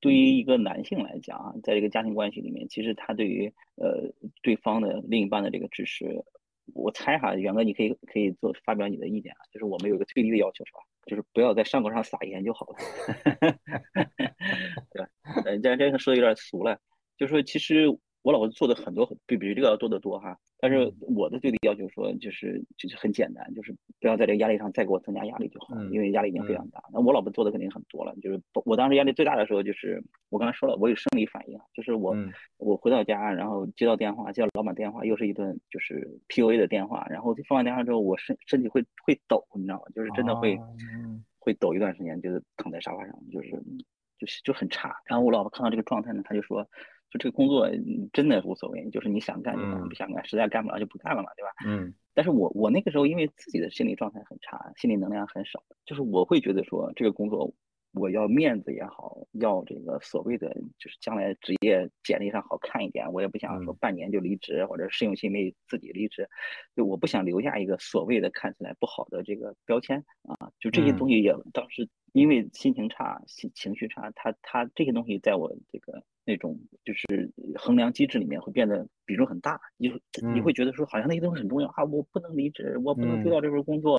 [0.00, 4.12] 对于一个男性来讲啊，在这个家庭关系里面，其实他对于呃
[4.42, 6.24] 对方的另一半的这个支持，
[6.74, 10.80] 我猜哈，元哥你可以可以做发表你的意见啊，就是我们有一个最低的要求是吧？
[11.06, 12.76] 就是不要在伤口上撒盐就好了，
[14.90, 15.08] 对吧？
[15.44, 16.80] 呃，这这个说的有点俗了，
[17.16, 17.98] 就是说其实。
[18.26, 20.36] 我老婆做的很多，比比这个要多得多哈。
[20.58, 26.82] 但是我的最低要求说，就是就是很简单，就是不要在这个压力上再给我增加压力就好，因为压力已经非常大。
[26.92, 32.16] 那我老婆做的肯定很多了，就是我当时压力最大的时候，就是我刚才说了，我有生理反应，就是我
[32.56, 39.82] 我回到家，然后接到电话，接到老板电话，又是一顿就是 PUA 的电话，然后放完电话之后，我身身体会会抖，你知道吗？
[39.94, 40.58] 就是真的会
[41.38, 43.50] 会抖一段时间，就是躺在沙发上，就是
[44.18, 44.96] 就是就很差。
[45.04, 46.68] 然后我老婆看到这个状态呢，她就说。
[47.10, 47.68] 就这个工作
[48.12, 51.50] 真的无所谓，就是你想干就干，不想干实在干不了就不干了嘛，对吧？
[51.66, 51.94] 嗯。
[52.14, 57.52] 但是我我那个时候因为自己的心理状态很差，心理能量很少，就是我会觉得说这个工作
[57.92, 60.48] 我要面子也好，要这个所谓的
[60.78, 66.28] 就是将来职业简历上好看一点，我也不想说半年就离职或者试用期没自己离职，
[66.74, 79.92] 就我不想留下一个所谓的看起来不好的这个标签啊，就这些东西也当时因为心情差、情情绪差，他他这些东西在我这个那种就是衡量机制里面会变得比重很大，你
[80.34, 83.98] 你会觉得说好像那些东西很重要啊，我不能离职，我不能丢掉这份工作。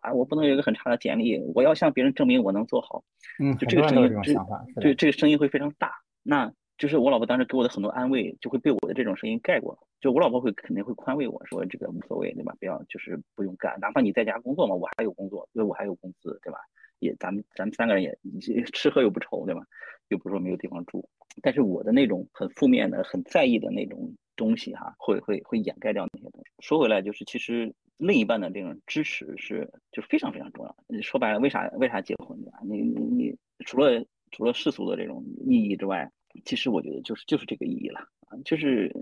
[0.00, 3.02] 啊，我不能有一个很差的简历，我要向别人证明我能做好。
[3.38, 4.34] 嗯，就这个声音，这
[4.82, 5.92] 对这个声音会非常大。
[6.22, 9.78] 那就是我老婆当时给我的很多安慰，就会被我的这种声音盖过。
[10.02, 12.54] 就我老婆会肯定会宽慰我说，这个无所谓，对吧？
[12.60, 16.58] 不要就是不用干，哪怕你在家工作嘛，我还有工作，因为我还有工资，对吧？
[17.04, 18.18] 也咱们咱们三个人也
[18.72, 19.62] 吃喝又不愁，对吧？
[20.08, 21.08] 又不是说没有地方住。
[21.42, 26.50] 但是我的那种很负面的、很在意的那种东西哈，会会会掩盖掉那些东西。
[26.60, 27.74] 说回来，就是其实。
[27.96, 30.74] 另一半的这种支持是就非常非常重要。
[31.00, 32.58] 说白了，为啥为啥结婚对吧？
[32.64, 36.10] 你你你除了除了世俗的这种意义之外，
[36.44, 38.36] 其实我觉得就是就是这个意义了啊。
[38.44, 38.92] 就是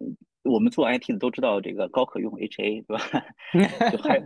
[0.44, 3.24] 我们做 IT 的都知道这个高可用 HA 对吧？
[3.90, 4.22] 就还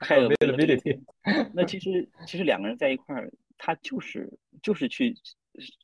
[0.00, 0.28] 还有
[1.54, 4.28] 那其实其实两个人在一块儿，他就是
[4.62, 5.14] 就是去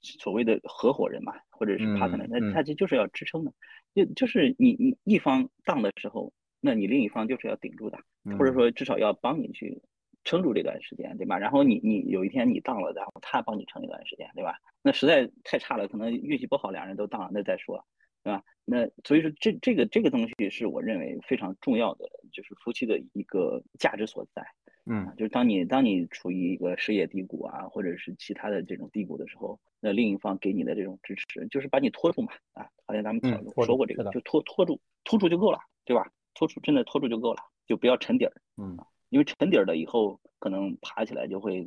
[0.03, 3.53] 所谓的合伙人嘛，或者是 partner，那他这就是要支撑的。
[3.95, 6.33] 就就是你你一方当的时候。
[6.59, 7.99] 那你另一方就是要顶住的，
[8.37, 9.81] 或者说至少要帮你去
[10.25, 11.39] 撑住这段时间，对吧？
[11.39, 14.59] 然后你你有一天你当了，然后他帮你撑一段时间，对吧？
[14.83, 17.87] 那实在太差了，可能运气不好，两人都当了，那再说，
[18.27, 18.43] 对吧？
[18.65, 24.45] 那所以说这这个这个东西是我认为非常重要的，就是夫妻的一个价值所在。
[24.85, 32.33] 嗯，就是当你当你处于一个事业低谷啊，或者是其他的这种低谷的时候，那另一方给你的这种支持，就是把你拖住嘛。
[32.55, 33.21] 啊，好像咱们
[33.65, 36.11] 说过这个，就拖拖住，拖住就够了，对吧？
[36.35, 38.77] 拖住真的拖住就够了，就不要沉底儿，嗯，
[39.11, 41.65] 因为沉底儿了以后，可能爬起来就会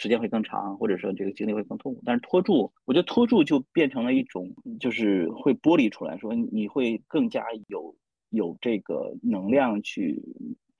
[0.00, 2.02] 时间会更长，或者说这个经历会更痛苦。
[2.06, 7.94] 但是拖住，我觉得拖住就变成了一种，就是会剥离出来说，你会更加有
[8.30, 10.22] 有这个能量去。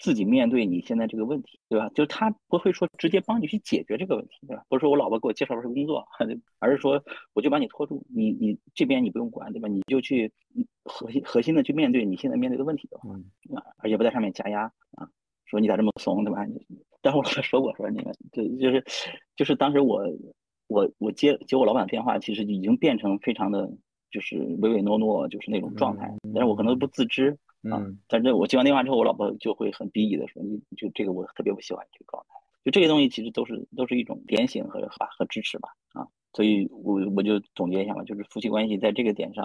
[0.03, 1.91] 自己面对你现在这个问题，对吧？
[1.95, 4.65] 就是他不会说直接帮你去解决这个问题，对吧？
[4.67, 6.09] 不是说我老婆给我介绍份工作，
[6.59, 7.05] 而是说
[7.35, 9.69] 我就把你拖住，你你这边你不用管，对吧？
[9.69, 10.33] 你就去
[10.85, 13.11] 核心核心的去面对你现在面对的问题的话，
[13.55, 15.11] 啊，而且不在上面加压啊，
[15.45, 16.47] 说你咋这么怂，对吧？
[17.03, 18.85] 但是我老婆说过，说那个就就是
[19.37, 20.05] 就是当时我
[20.69, 23.71] 我我接接我老板电话，其实已经变成非常的
[24.11, 27.39] 就是唯唯诺诺，就是那种状态，但是我可能不自知。
[27.71, 27.77] 啊，
[28.09, 32.35] 但是我接完电话之后，我老婆就会很鄙夷的说：“你就这个我特别不喜欢这个状态。”
[32.65, 35.69] 就这些东西其实都是都是一种点醒和和和支持吧。
[35.93, 39.45] 啊，所以我我就总结一下吧，就是夫妻关系在这个点上，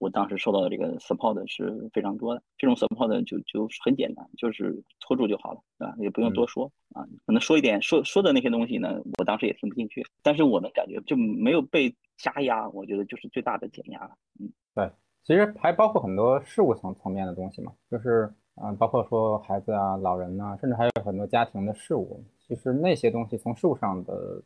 [0.00, 2.42] 我当时受到的这个 support 是非常多的。
[2.58, 5.94] 这种 support 就就很简单，就是拖住就好了，对吧？
[5.98, 7.06] 也不用多说啊。
[7.26, 14.10] 可能说一点说说的那些东西呢，我当时也听不进去，但是我能感觉就没有被加压，我觉得就是最大的减压了。
[14.40, 14.90] 嗯，对。
[15.22, 22.24] 其实还包括很多事物层层面的东西嘛，就是嗯，包括说孩子啊、老人呐，甚至还有很多家庭的事物。
[22.38, 24.42] 其实那些东西从事物上的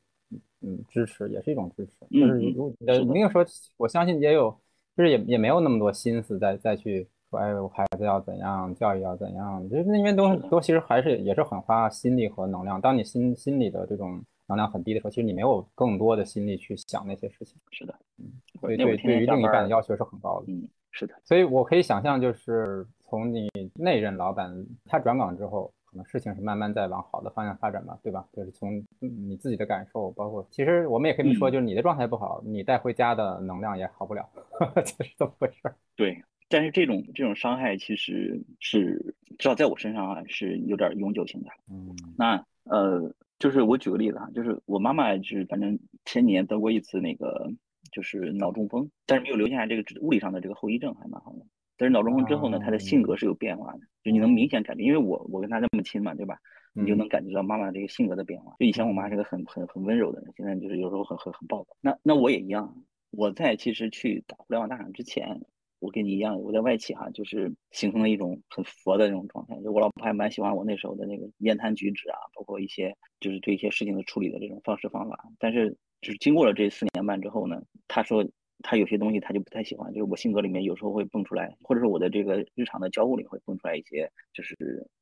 [0.61, 1.93] 嗯支持也是一种支持。
[2.11, 3.45] 就是如呃，没有说，
[3.77, 4.55] 我相信也有，
[4.97, 12.81] 就是也也没有那么多心思再再去说，哎，我孩子要怎样，教育要怎样，就是那边都都其实还是也是很花心力和能量。
[12.81, 17.57] 当你心心里的这种能量很低的时候，其实你没有更多的心力去想那些事情。
[17.71, 18.33] 是的，嗯。
[18.61, 20.53] 对对，对于另一半的要求是很高的。
[20.53, 21.15] 嗯，是的。
[21.25, 24.55] 所以我可以想象，就是从你那任老板
[24.87, 28.27] 他转岗之后，可能事情是慢慢在往好的方向发展吧，对吧？
[28.33, 34.29] 就是从你自己的感受，包括其实我们也可以说，就是你的状态不好，你带回家的能量也好不了，
[34.75, 35.73] 这是怎么回事？
[35.95, 41.51] 对，但是这种这种伤害其实是至少在我身上啊是有点永久性的。
[41.71, 47.49] 嗯，那呃，就是我举个例子啊，就是我妈妈是反正前年得过一次那个。
[47.93, 51.47] 就是脑中风，但是没有留下这个物理上的这个后遗症，还蛮好的。
[51.77, 56.39] 但是脑中风之后呢，他的性格是有变化的，就你能明显感觉，因为我我跟他那么亲嘛，对吧？
[56.77, 58.53] 你就能感觉到妈妈这个性格的变化。
[58.59, 61.77] 就以前我妈是个很很很温柔的人，现在就是有时候很很很暴躁。
[61.81, 62.77] 那那我也一样，
[63.13, 65.41] 我在其实去打互联网大厂之前，
[65.79, 69.55] 我跟你一样，我在外企哈，就是形成了一种很佛的那种状态。
[69.63, 75.17] 就我老婆还蛮喜欢我那时候的那个言谈举止啊，包括一些就是对一些事情的处理的这种方式方法。
[75.39, 78.25] 但是就是经过了这四年半之后呢，她说
[78.63, 84.57] 他有些东西他就不太喜欢，就是我性格里面有时候会蹦出来，或者是我的这个日常的交互里会蹦出来一些，就是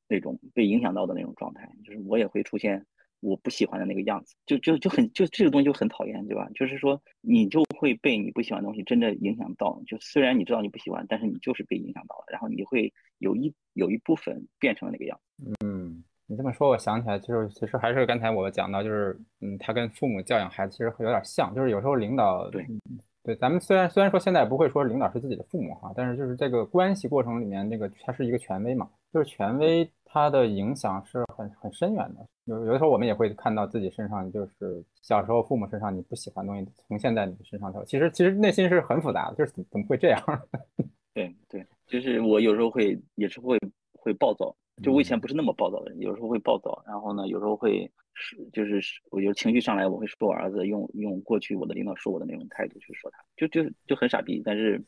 [0.09, 2.85] 那种被影响到的那种状态，就是我也会出现
[3.21, 6.49] 我不喜欢的那个样子，就就就很就这个东西就很讨厌，对吧？
[6.55, 15.53] 就是说你就会被你不喜欢的东西真的影响到，就虽然你知道你不喜欢，但是你就是被影响到了，然后你会有一有一部分变成了那个样子。
[15.65, 16.03] 嗯。
[16.29, 22.65] 你这么说，我想起来，就是其实还是刚才我讲到，就是嗯，他跟父母教养孩子其实会有点像，就是有时候领导对
[23.25, 32.27] 对，咱们虽然虽然说现在不会说领导是自己的父母哈，但是就是这个关系过程里面，那个他是一个权威嘛，就是权威它的影响是很很深远的。
[32.47, 40.21] 有有的时候我们也会看到自己身上，就是小时候父母身上你不喜欢东西呈现在你的身上头，其实其实内心是很复杂的，就是怎么会这样？
[41.15, 43.57] 对对，就是我有时候会也是会
[43.93, 44.53] 会暴躁。
[44.83, 54.43] 就我以前不是那么暴躁的人，有时候会暴躁，然后呢，有时候会是就是我有情绪上来，我会说我儿子用用过去我的领导说我的那种态度去说他，就就就很傻逼。
[54.45, 54.81] 但是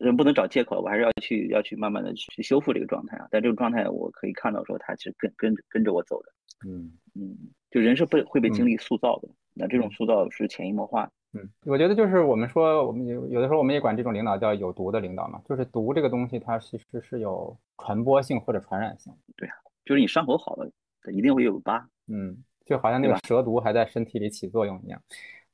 [0.00, 3.28] 人不能找借口，我还是要去要去慢慢的去修复这个状态啊。
[3.30, 6.32] 但这种状态我可以看到说他其实跟跟跟着我走的，
[6.68, 7.36] 嗯嗯，
[7.70, 11.10] 就人是被会被经历塑造的，那这种塑造是潜移默化。
[11.34, 19.10] 嗯，我觉得就是我们说，我们有有的时候我们也管这种领导叫有毒的领导嘛，就是毒这个东西它其实是有传播性或者传染性。
[19.36, 19.54] 对啊，
[19.84, 20.70] 就是你伤口好了，
[21.02, 21.86] 它一定会有疤。
[22.08, 25.00] 嗯，就好像那个蛇毒还在身体里起作用一样。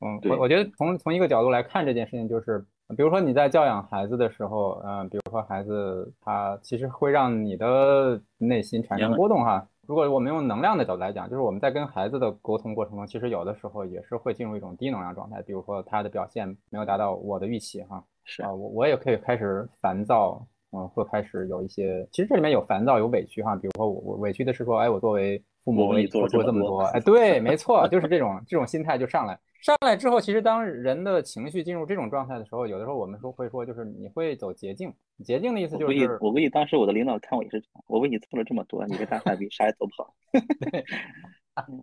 [0.01, 2.65] 嗯，我我觉得从从一个角度来看这件事情，就是
[2.97, 9.67] 比如说你在教养孩子的时候，嗯，比如说孩子他其实会让你的内心产生波动哈。
[9.87, 15.41] 如果我们用能量的角度来讲，就是我们在跟孩子的沟通过程中，其实有的时候也是会进入一种低能量状态。
[15.43, 23.57] 比如说他的表现没有达到我的预期，哈，是啊，我我也可以开始烦躁，嗯，会开始有一些，其实这里面有烦躁，有委屈，哈。
[23.57, 29.39] 比如说我我委屈的是说，哎，我作为父母为你付出了这么多，哎， 对，没错，就是这种这种心态就上来。
[29.61, 34.93] 上来之后，其实当人的情绪进入这种状态的时候，有的时候我们说会说，就是你会走捷径。
[35.25, 40.15] 捷径的意思就是，我估计当时我的领导看我也是，我为你做了这么多，你个大傻逼，啥也做不好。
[40.71, 40.85] 对，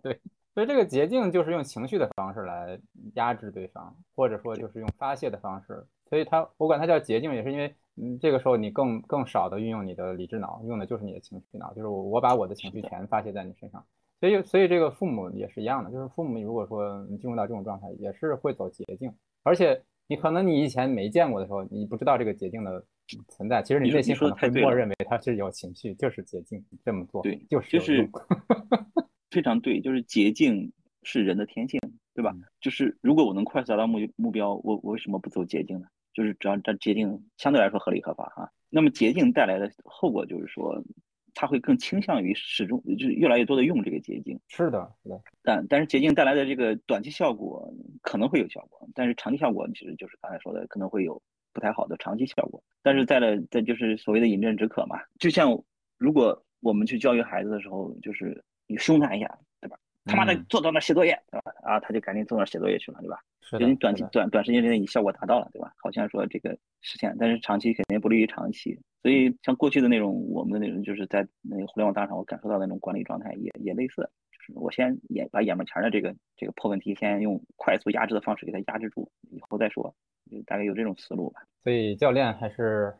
[0.02, 0.20] 对，
[0.54, 2.80] 所以这个捷径就是用情绪的方式来
[3.14, 5.86] 压制对方，或者说就是用发泄的方式。
[6.08, 13.84] 所以它我管它叫捷径，也是因为，嗯，这个时候你更更少的运用你的理智脑，用的就是你的情绪脑，就是我我把我的情绪全发泄在你身上。
[14.20, 22.82] 所以，所以这个父母也是一样的，就是父母如果说你进入到这种状态，也是会走捷径，而且你可能你以前没见过的时候，你不知道这个捷径的
[23.28, 28.10] 存在，其实你内心可能会默认为它是有情绪，就是捷径这么做，对，就是就是
[29.30, 30.72] 非常对，就是捷径
[31.02, 31.78] 是人的天性，
[32.14, 32.34] 对吧？
[32.60, 35.86] 就是如果我能快速达到目目标，我我为什么不走捷径呢？
[36.16, 40.82] 就是只要这捷径相对来说合理合法哈，那么捷径带来的后果就是说。
[41.38, 45.20] 他会更倾向于始终就是越来越多的用这个捷径，是的，是的。
[45.42, 51.20] 但但是捷径带来的这个短期效果可能会有效果，但是长期效果其实就是刚才说的可能会有
[51.52, 52.64] 不太好的长期效果。
[52.82, 55.62] 但是在了在就是所谓的饮鸩止渴嘛，就像
[55.98, 59.78] 如果我们去教育孩子的时候，就是你凶他一下，对吧？
[60.06, 61.52] 他妈的坐到那写作业，对吧？
[61.66, 63.18] 啊，他就赶紧坐那写作业去了，对吧？
[63.58, 65.72] 人短期短短时间之内你效果达到了，对吧？
[65.76, 66.50] 好像说这个
[66.80, 68.78] 实现，但是长期肯定不利于长期。
[69.02, 74.02] 所以像过去的那种，我们的那种就是在那个互联网大厂，我感受到的那种管理状态也也类似，
[74.32, 79.94] 就是我先眼把眼门前的这个这个破问题，先用快速压制的方式给它压制住，以后再说，
[80.30, 81.42] 就大概有这种思路吧。
[81.62, 82.92] 所以教练还是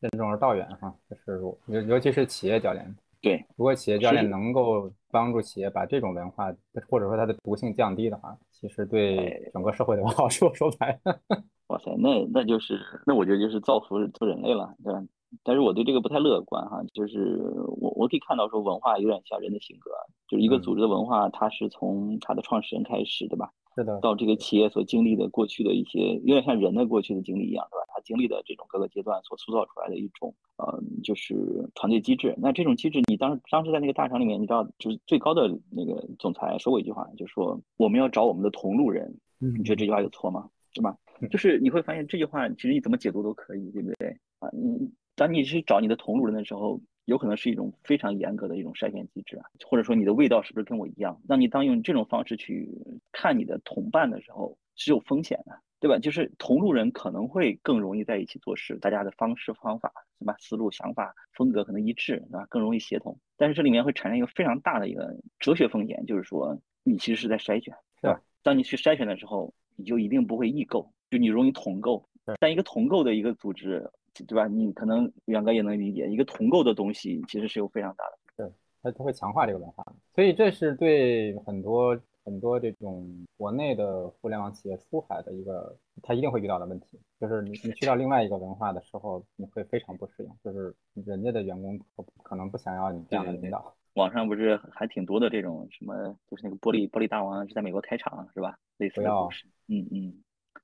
[0.00, 2.84] 任重而道远哈，就是尤尤其是企业教练。
[3.24, 6.54] 对，如果企业教练能够帮助企业把这种文化
[6.88, 10.52] 或者说它的毒性降低的话，其实对整个社会的 好处。
[10.54, 11.18] 说白了，
[11.68, 15.02] 哇塞，那那就是那我觉得就是造福做人类了，对吧？
[15.42, 17.40] 但是我对这个不太乐观哈，就是
[17.80, 19.90] 我我可以看到说文化有点像人的性格，
[20.28, 23.50] 就是一个组织的文化，它是从它的创始人开始，对吧？
[23.74, 23.98] 是的。
[24.00, 27.84] 到这个企业所经历的过去的一些，有点像人的过去的经历一样，对吧？
[27.88, 31.34] 他经历的这种各个阶段所塑造出来的一种，呃，就是
[31.74, 32.34] 团队机制。
[32.38, 39.12] 那这种机制，你当当时在那个大厂里面，你知道，就是最高的那个总裁说过一句话，就说我们要找我们的同路人。
[39.38, 40.48] 你觉得这句话有错吗？
[40.74, 40.96] 是吧？
[41.30, 44.08] 就是你会发现这句话其实你怎么解读都可以，对不对？
[44.38, 44.90] 啊，你。
[45.16, 51.20] 当你去找你的同路人的时候，有可能是一种非常严格的一种筛选机制啊，或者说你的味道是不是跟我一样？
[51.28, 52.68] 那你当用这种方式去
[53.12, 55.98] 看你的同伴的时候，是有风险的，对吧？
[55.98, 60.34] 就是同路人可能会更容易在一起做事，大家的方式方法是吧？
[60.38, 62.46] 思路想法风格可能一致，是吧？
[62.48, 63.18] 更容易协同。
[63.36, 68.20] 但是这里面会产生一个非常大的一个哲学风险，就是说你其实是在筛选，是吧？
[68.42, 72.08] 当你去筛选的时候，你就一定不会异构，就你容易同构。
[72.40, 73.90] 但一个同构的一个组织。
[74.22, 74.46] 对吧？
[74.46, 78.52] 你可能远哥也能理解，一个同构的东西其实是有非常大的，对，
[78.82, 79.84] 它它会强化这个文化，
[80.14, 91.78] 所以这是对很多很多这种国内的互联网企业出海的一个，它一定会遇到的问题，就是你你去到另外一个文化的时候，你会非常不适应，就是人家的员工
[92.22, 93.74] 可能不想要你这样的领导。
[93.94, 95.94] 网上不是还挺多的这种什么，
[96.28, 98.58] 就是那个玻璃玻璃大王是在美国开厂是吧？
[98.78, 100.14] 类似的故事，嗯嗯。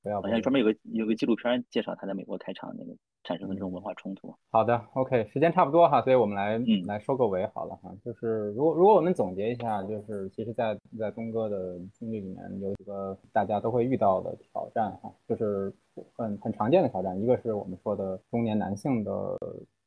[0.05, 2.93] 好像专门有个有个纪录片介绍他在美国开场那个
[3.23, 4.35] 产生的这种文化冲突。
[4.51, 7.95] 好的，OK，时间差不多哈，所以我们来嗯来收个尾好了哈。
[8.03, 15.71] 就是如果如果我们总结一下，就是其实在在东哥的经历里面有几个大家都会遇到的挑战哈，就是
[16.17, 19.39] 很很常见的挑战，一个是我们说的中年男性的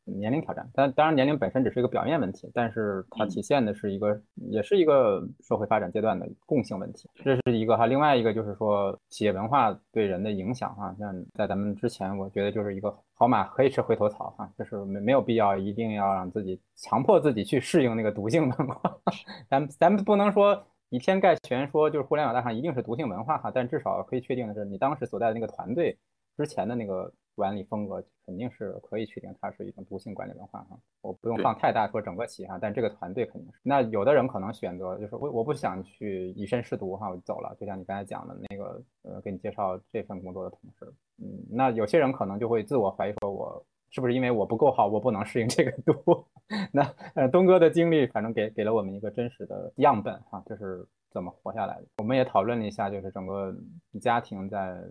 [0.06, 7.86] 年龄挑战，但当然年龄本身只是一个表面问题，但是它嗯体现的是一个也是一个社会发展阶段的共性问题，这是一个哈。
[7.86, 18.98] 另外一个就是说企业文化对人的影响哈，像在咱们之前，我觉得就是一个好马可以吃回头草哈，就是没没有必要一定要让自己强迫自己去适应那个毒性文化，
[19.50, 20.66] 咱咱们不能说。
[20.90, 25.98] 以偏概全说就是互联网大厂一定是毒性文化哈，但至少可以确定的是，你当时所在的那个团队
[26.38, 30.78] 之前的那个管理风格肯定是可以确定它是一种毒性管理文化哈。
[31.02, 33.60] 我不用放太大说整个企业哈，但这个团队肯定是。
[33.64, 37.56] 那有的人可能选择就是我我不想去以身试毒哈，我就走了。
[37.60, 43.66] 就像你刚才讲的那个呃，给你介绍这份工作的同事，嗯，那有些人可能就会自我怀疑说我。
[43.96, 46.26] 是不是因为我不够好，我不能适应这个度？
[46.74, 46.82] 那
[47.14, 51.86] 呃，东哥的经历反正给给了我们一个真实的样本哈，就是怎么活下来的。
[52.00, 53.56] 我们也讨论了一下，就是整个
[54.02, 54.82] 家庭在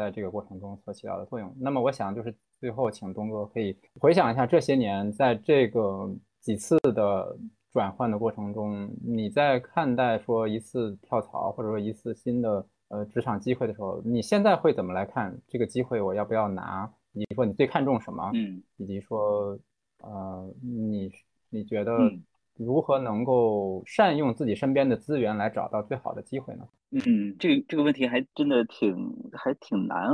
[0.00, 1.54] 在这个过程中所起到的作用。
[1.60, 7.36] 那么我想就是最后请东哥可以回想一下这些年在这个几次的
[7.70, 16.00] 转换的过程中，你在看待说一次跳槽或者说一次新的呃职场机会的时候，你现在会怎么来看这个机会？
[16.00, 16.90] 我要不要拿？
[17.12, 18.30] 以及说你最看重什么？
[18.34, 19.58] 嗯，以及说，
[19.98, 21.12] 呃，你
[21.50, 22.22] 你觉得嗯
[22.62, 26.68] 如何能够善用自己身边的资源来找到最好的机会呢？
[26.90, 28.94] 嗯，这个这个问题还真的挺
[29.32, 30.10] 还挺难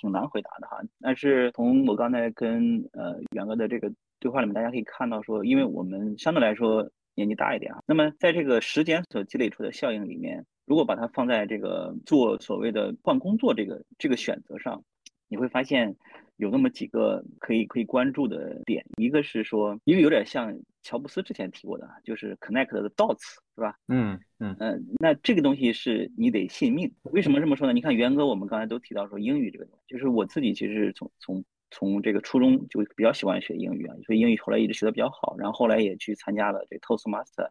[0.00, 0.78] 挺难回答的哈。
[1.00, 14.84] 但是从我刚才跟呃袁哥的这个对话里面，大家可以看到说，因为我们相对来说年纪大一点啊，那么在这个时间所积累出的效应里面，如果把它放在这个做所谓的换工作这个这个选择上，
[15.28, 15.96] 你会发现
[16.38, 23.76] 有那么几个可以可以关注的点，一个是说，因为有点像乔布斯之前提过的啊，就是 connect the dots，是吧？
[23.88, 26.94] 嗯嗯嗯，那这个东西是你得信命。
[27.02, 27.72] 为什么这么说呢？
[27.72, 37.50] 你看元哥，我们刚才都提到说英语这个东西，就是我自己其实是从从从这个初中就比较喜欢学英语啊，所以英语后来一直学的比较好，然后后来也去参加了这 Toastmaster。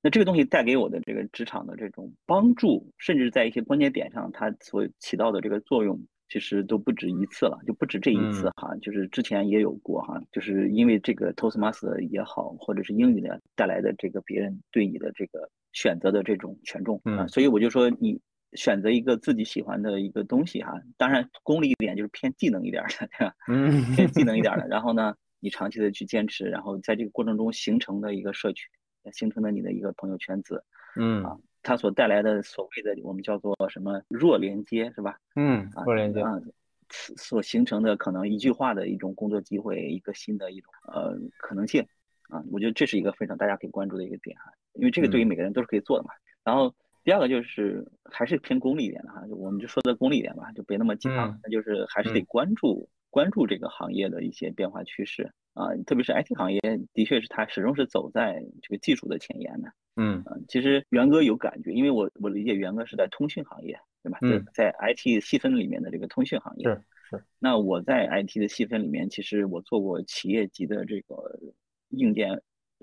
[0.00, 6.00] 那这个东西带给我的这个职场的这种帮助，甚至在一些关键点上，它所起到的这个作用。
[6.28, 18.20] 其实都不止一次了，就不止这一次哈，就是之前也有过哈，就是因为这个 Toastmaster 也好，或者是英语的带来的这个别人对你的这个选择的这种权重啊，所以我就说你
[18.52, 23.34] 选择一个自己喜欢的一个东西哈，当然功利一点就是偏技能一点的， 对吧？
[23.48, 28.68] 嗯，偏技能一点的， 然后呢，你长期的去坚持，然后在这个过程中形成的一个社群，
[29.12, 30.62] 形成的你的一个朋友圈子，
[30.96, 31.36] 嗯啊。
[31.68, 35.18] 它所带来的所谓的我们叫做什么弱连接是吧？
[35.36, 36.40] 嗯，弱连接啊，
[36.88, 41.86] 所形成的可能一句话的一种工作机会，一个新的一种呃可能性
[42.30, 46.10] 啊，我觉得这是一个非常大家可以关注的一个点哈，因为这个对于每个人都是可以做的嘛。
[46.42, 56.60] 然后第二个就是还是偏功利一点的哈，就我们就说的功利一点吧，就别那么鸡汤，那就是还是得关注关注这个行业的一些变化趋势啊，特别是 IT 行业，
[56.92, 59.72] 的确是它始终是走在这个技术的前沿的。
[59.96, 64.18] 嗯啊，其实元哥有感觉，因为我我理解元哥是在通讯行业，对吧？
[64.22, 67.24] 嗯，在 IT 细分里面的这个通讯行业是是。
[67.40, 71.40] 那我在 IT 的细分里面，其实我做过企业级的这个
[71.88, 72.40] 硬件、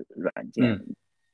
[0.09, 0.85] 软件，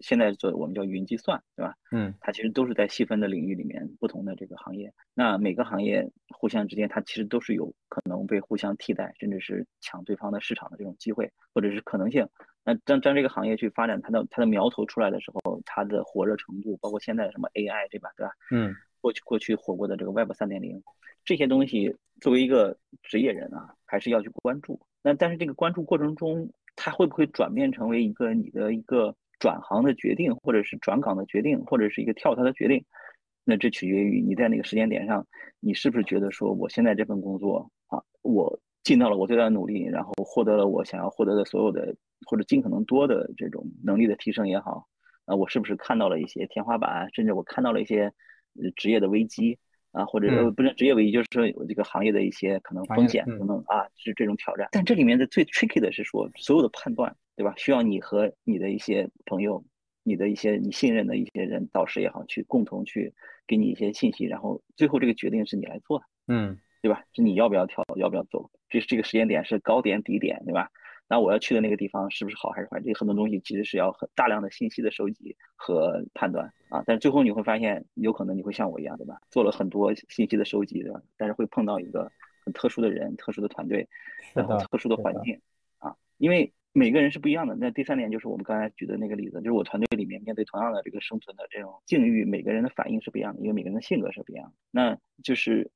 [0.02, 1.76] 现在做我们叫云计算，对吧？
[1.92, 4.94] 嗯，它其实都是在细分的领域里面不同的这个行业。
[5.14, 12.28] 那每个行业互相之间，它其实都是有可能被互相替代，甚至是抢对方的市场的这种机会或者是可能性。
[12.64, 18.32] 那当当这个行业去发展，它的它的苗头出来的时候，它的火热程度，包括现在什么 AI 对吧，对吧？
[18.52, 20.84] 嗯，过去过去火过的这个 Web 三点零，
[21.26, 24.80] 这些东西作为一个职业人啊，还是要去关注。
[25.02, 32.86] 那但是这个关注过程中，它会不会转变成为一个你的一个转行的决定，或者是转岗的决定，或者是一个跳槽的决定？
[33.44, 35.28] 那这取决于你在那个时间点上，
[35.60, 41.94] 你是不是觉得说我现在这份工作啊，我尽到了我最大的努力，然后获得了我想要获得的所有的。
[42.28, 44.86] 或者尽可能多的这种能力的提升也好，
[45.26, 48.14] 啊，我是不是看到了一些天花板，甚至我看到了一些
[48.76, 49.58] 职业的危机
[49.92, 54.70] 啊，或者不是职业危机，就是说有这个行业的一些可能风险等等啊，是这种挑战。
[54.72, 57.56] 但这里面的最 tricky 的是说，所有的判断，对吧？
[57.58, 59.66] 需要你和你的一些朋友，
[60.04, 63.12] 你的一些你信任的一些人，导师也好，去共同去
[63.48, 67.04] 给你一些信息，然后最后这个决定是你来做的，嗯，对吧？
[67.14, 68.52] 是你要不要跳，要不要走？
[68.70, 70.70] 这是这个时间点是高点低点，对吧？
[71.08, 72.80] 那我要去的那个地方是不是好还是坏？
[72.80, 76.84] 这很多东西其实是要很大量的信息的收集和判断啊。
[76.86, 79.20] 但是最后你会发现，有可能你会像我一样，对吧？
[79.32, 81.02] 做了很多信息的收集，对吧？
[81.18, 82.12] 但是会碰到一个
[82.46, 83.90] 很特殊的人、特殊的团队，
[84.36, 85.42] 然后特殊的环境
[85.80, 86.54] 啊，因为。
[86.74, 87.56] 每个人是不一样的。
[87.60, 94.54] 那第三点就是我们刚才举的那个例子，就是我团队里面面对同样的这个生存的这种境遇，每个人的反应是不一样的，因为每个人的性格是不一样的。
[94.72, 95.70] 那就是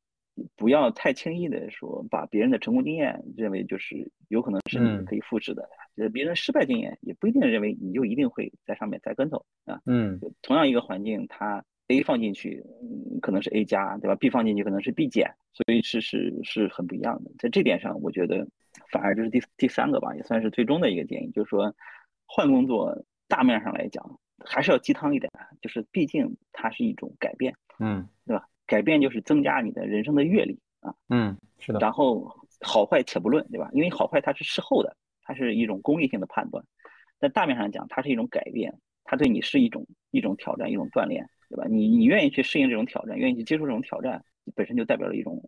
[0.56, 9.82] 不要太轻易的说把别人的成功经验认为就是有可能是你可以复制的，呃，别人失败经验也不一定认为你就一定会在上面栽跟头啊。
[9.86, 17.32] 嗯，同样一个环境，它 A 放进去，嗯，可能是 A 加，对吧？B 放进去可能是 B 减，所以是是是很不一样的。
[17.40, 18.48] 在这点上，我觉得。
[18.92, 21.74] 反而就是第第三个吧，也算是最终的一个建议，就是说
[22.26, 25.32] 换工作大面上来讲还是要鸡汤一点，
[25.62, 28.46] 就是毕竟它是一种改变，嗯，对吧？
[28.68, 31.80] 改变就是增加你的人生的阅历啊，嗯，是的。
[31.80, 32.30] 然后
[32.62, 33.70] 好坏且不论，对吧？
[33.72, 36.64] 因为好坏它是事后的，它是一种功利性的判断。
[37.18, 41.66] 但大面上讲，它是一种改变，它对你是一种一种挑战，一种锻炼，对吧？
[41.70, 44.24] 你你愿意去适应这种挑战，愿意去接受这种挑战，
[44.56, 45.42] 本身就代表了一种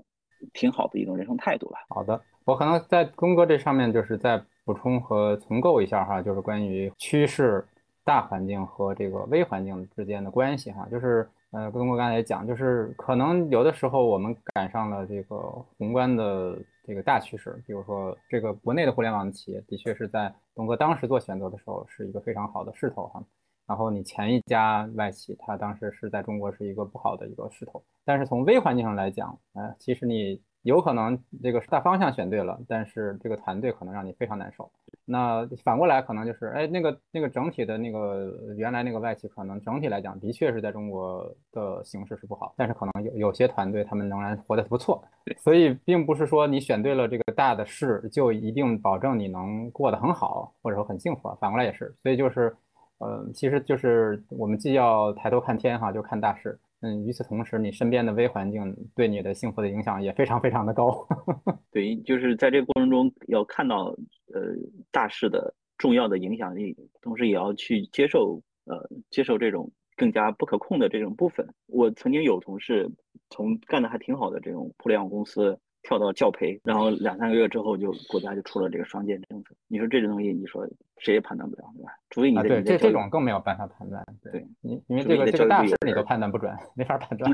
[0.53, 1.79] 挺好的一种人生态度吧。
[1.89, 2.21] 好的。
[2.45, 7.61] 我可能在东哥这上面就是再补充和重构一下哈，就是关于趋势、
[8.05, 15.35] 大环境和这个微环境之间的关系哈，就是呃，东哥刚才也讲，就是可能有的时候我们赶上了这个
[15.77, 23.21] 宏观的这个大趋势，比如说这个国内的互联网企业的确是在东哥当时做选择的时候是一个非常好的势头哈，
[23.67, 30.41] 然后你前一家外企它当时是在中国是一个不好的一个势头，但是从微环境上来讲，呃，其实你。
[30.63, 34.69] 有可能这个大方向选对了，但是这个团队可能让你非常难受。
[35.05, 45.01] 那反过来可能就是，哎，那个那个整体的那个原来那个外企可能整体来讲的确是在中国的形势是不好，但是可能有有些团队他们仍然活得不错。
[45.37, 51.95] 所以并不是说你选对了这个大的势就一定保证你能过得很好或者说很幸福，反过来也是。
[52.03, 52.53] 所以就是，
[52.99, 56.59] 呃，其实就是我们既要抬头看天哈，就看大势。
[56.81, 61.07] 嗯，与此同时，你身边的微环境对你的幸福的影响也非常非常的高。
[61.71, 63.95] 对，就是在这个过程中要看到
[64.33, 64.53] 呃
[64.91, 71.47] 大势的重要的影响力，同时也要去接受呃接受这种更加不可控的这种部分。
[71.67, 72.89] 我曾经有同事
[73.29, 75.57] 从干的还挺好的这种互联网公司。
[75.83, 79.55] 跳到教培，然后两三个月之后就国家就出了这个双减政策。
[79.69, 80.67] 你说这种东西，你说
[80.99, 81.91] 谁也判断不了，对吧？
[82.09, 84.03] 除非你对这这种更没有办法判断。
[84.23, 87.29] 对，你因为这个这个大事你都判断不准，没法判 断。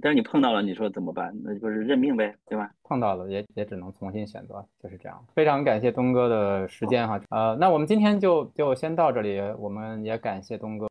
[0.00, 1.34] 但是你碰到了，你说怎么办？
[1.42, 2.70] 那就是认命呗，对吧？
[2.84, 5.24] 碰到了也也只能重新选择，就是这样。
[5.34, 9.40] 非常感谢东哥的时间哈，呃，那我们今天就就先到这里。
[9.58, 10.86] 我们也感谢东哥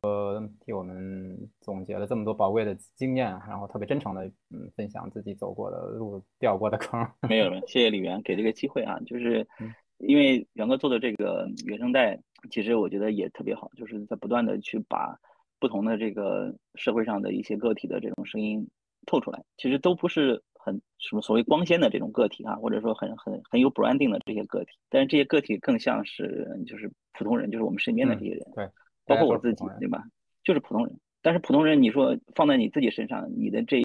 [0.60, 7.06] 替我们总结了这么多宝贵的经验，然后特别真诚的嗯分享自己走过的路、掉过的坑。
[7.28, 9.46] 没有了，谢谢李源给这个机会啊，就是
[9.98, 12.18] 因为元哥做的这个原声带，
[12.50, 15.18] 其实我觉得也特别好，就是在不断的去把
[15.58, 18.68] 不同的这个社会上的一些个体的这种声音
[19.06, 28.68] 透出来，其实都不是很什么所谓光鲜的这种个体啊，或者说很很很有 branding 的这些个体，但是这些个体更像是就是普通人，就是我们身边的这些人，对，
[29.06, 30.04] 包括我自己，对吧？
[30.44, 33.82] 就是普通人，但是普通人，你说放在你自己身上，你的这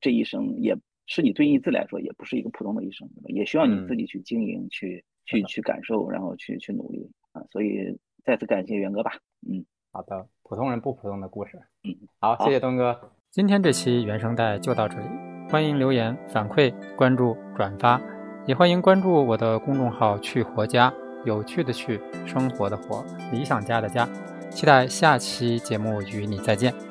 [0.00, 0.76] 这一生也。
[1.10, 3.28] 是你对你自己来说也不是一个普通的一生，对吧？
[3.30, 7.42] 也需要你自己去经营、去去去感受，然后去去努力啊！
[7.50, 9.10] 所以再次感谢元哥吧。
[9.42, 11.58] 嗯，好的，普通人不普通的故事。
[11.82, 13.10] 嗯，好，谢谢东哥。
[13.28, 15.04] 今天这期原声带就到这里，
[15.50, 18.00] 欢迎留言反馈、关注、转发，
[18.46, 20.94] 也欢迎关注我的公众号“去活家”，
[21.26, 24.08] 有趣的去，生活的活，理想家的家。
[24.48, 26.89] 期待下期节目与你再见。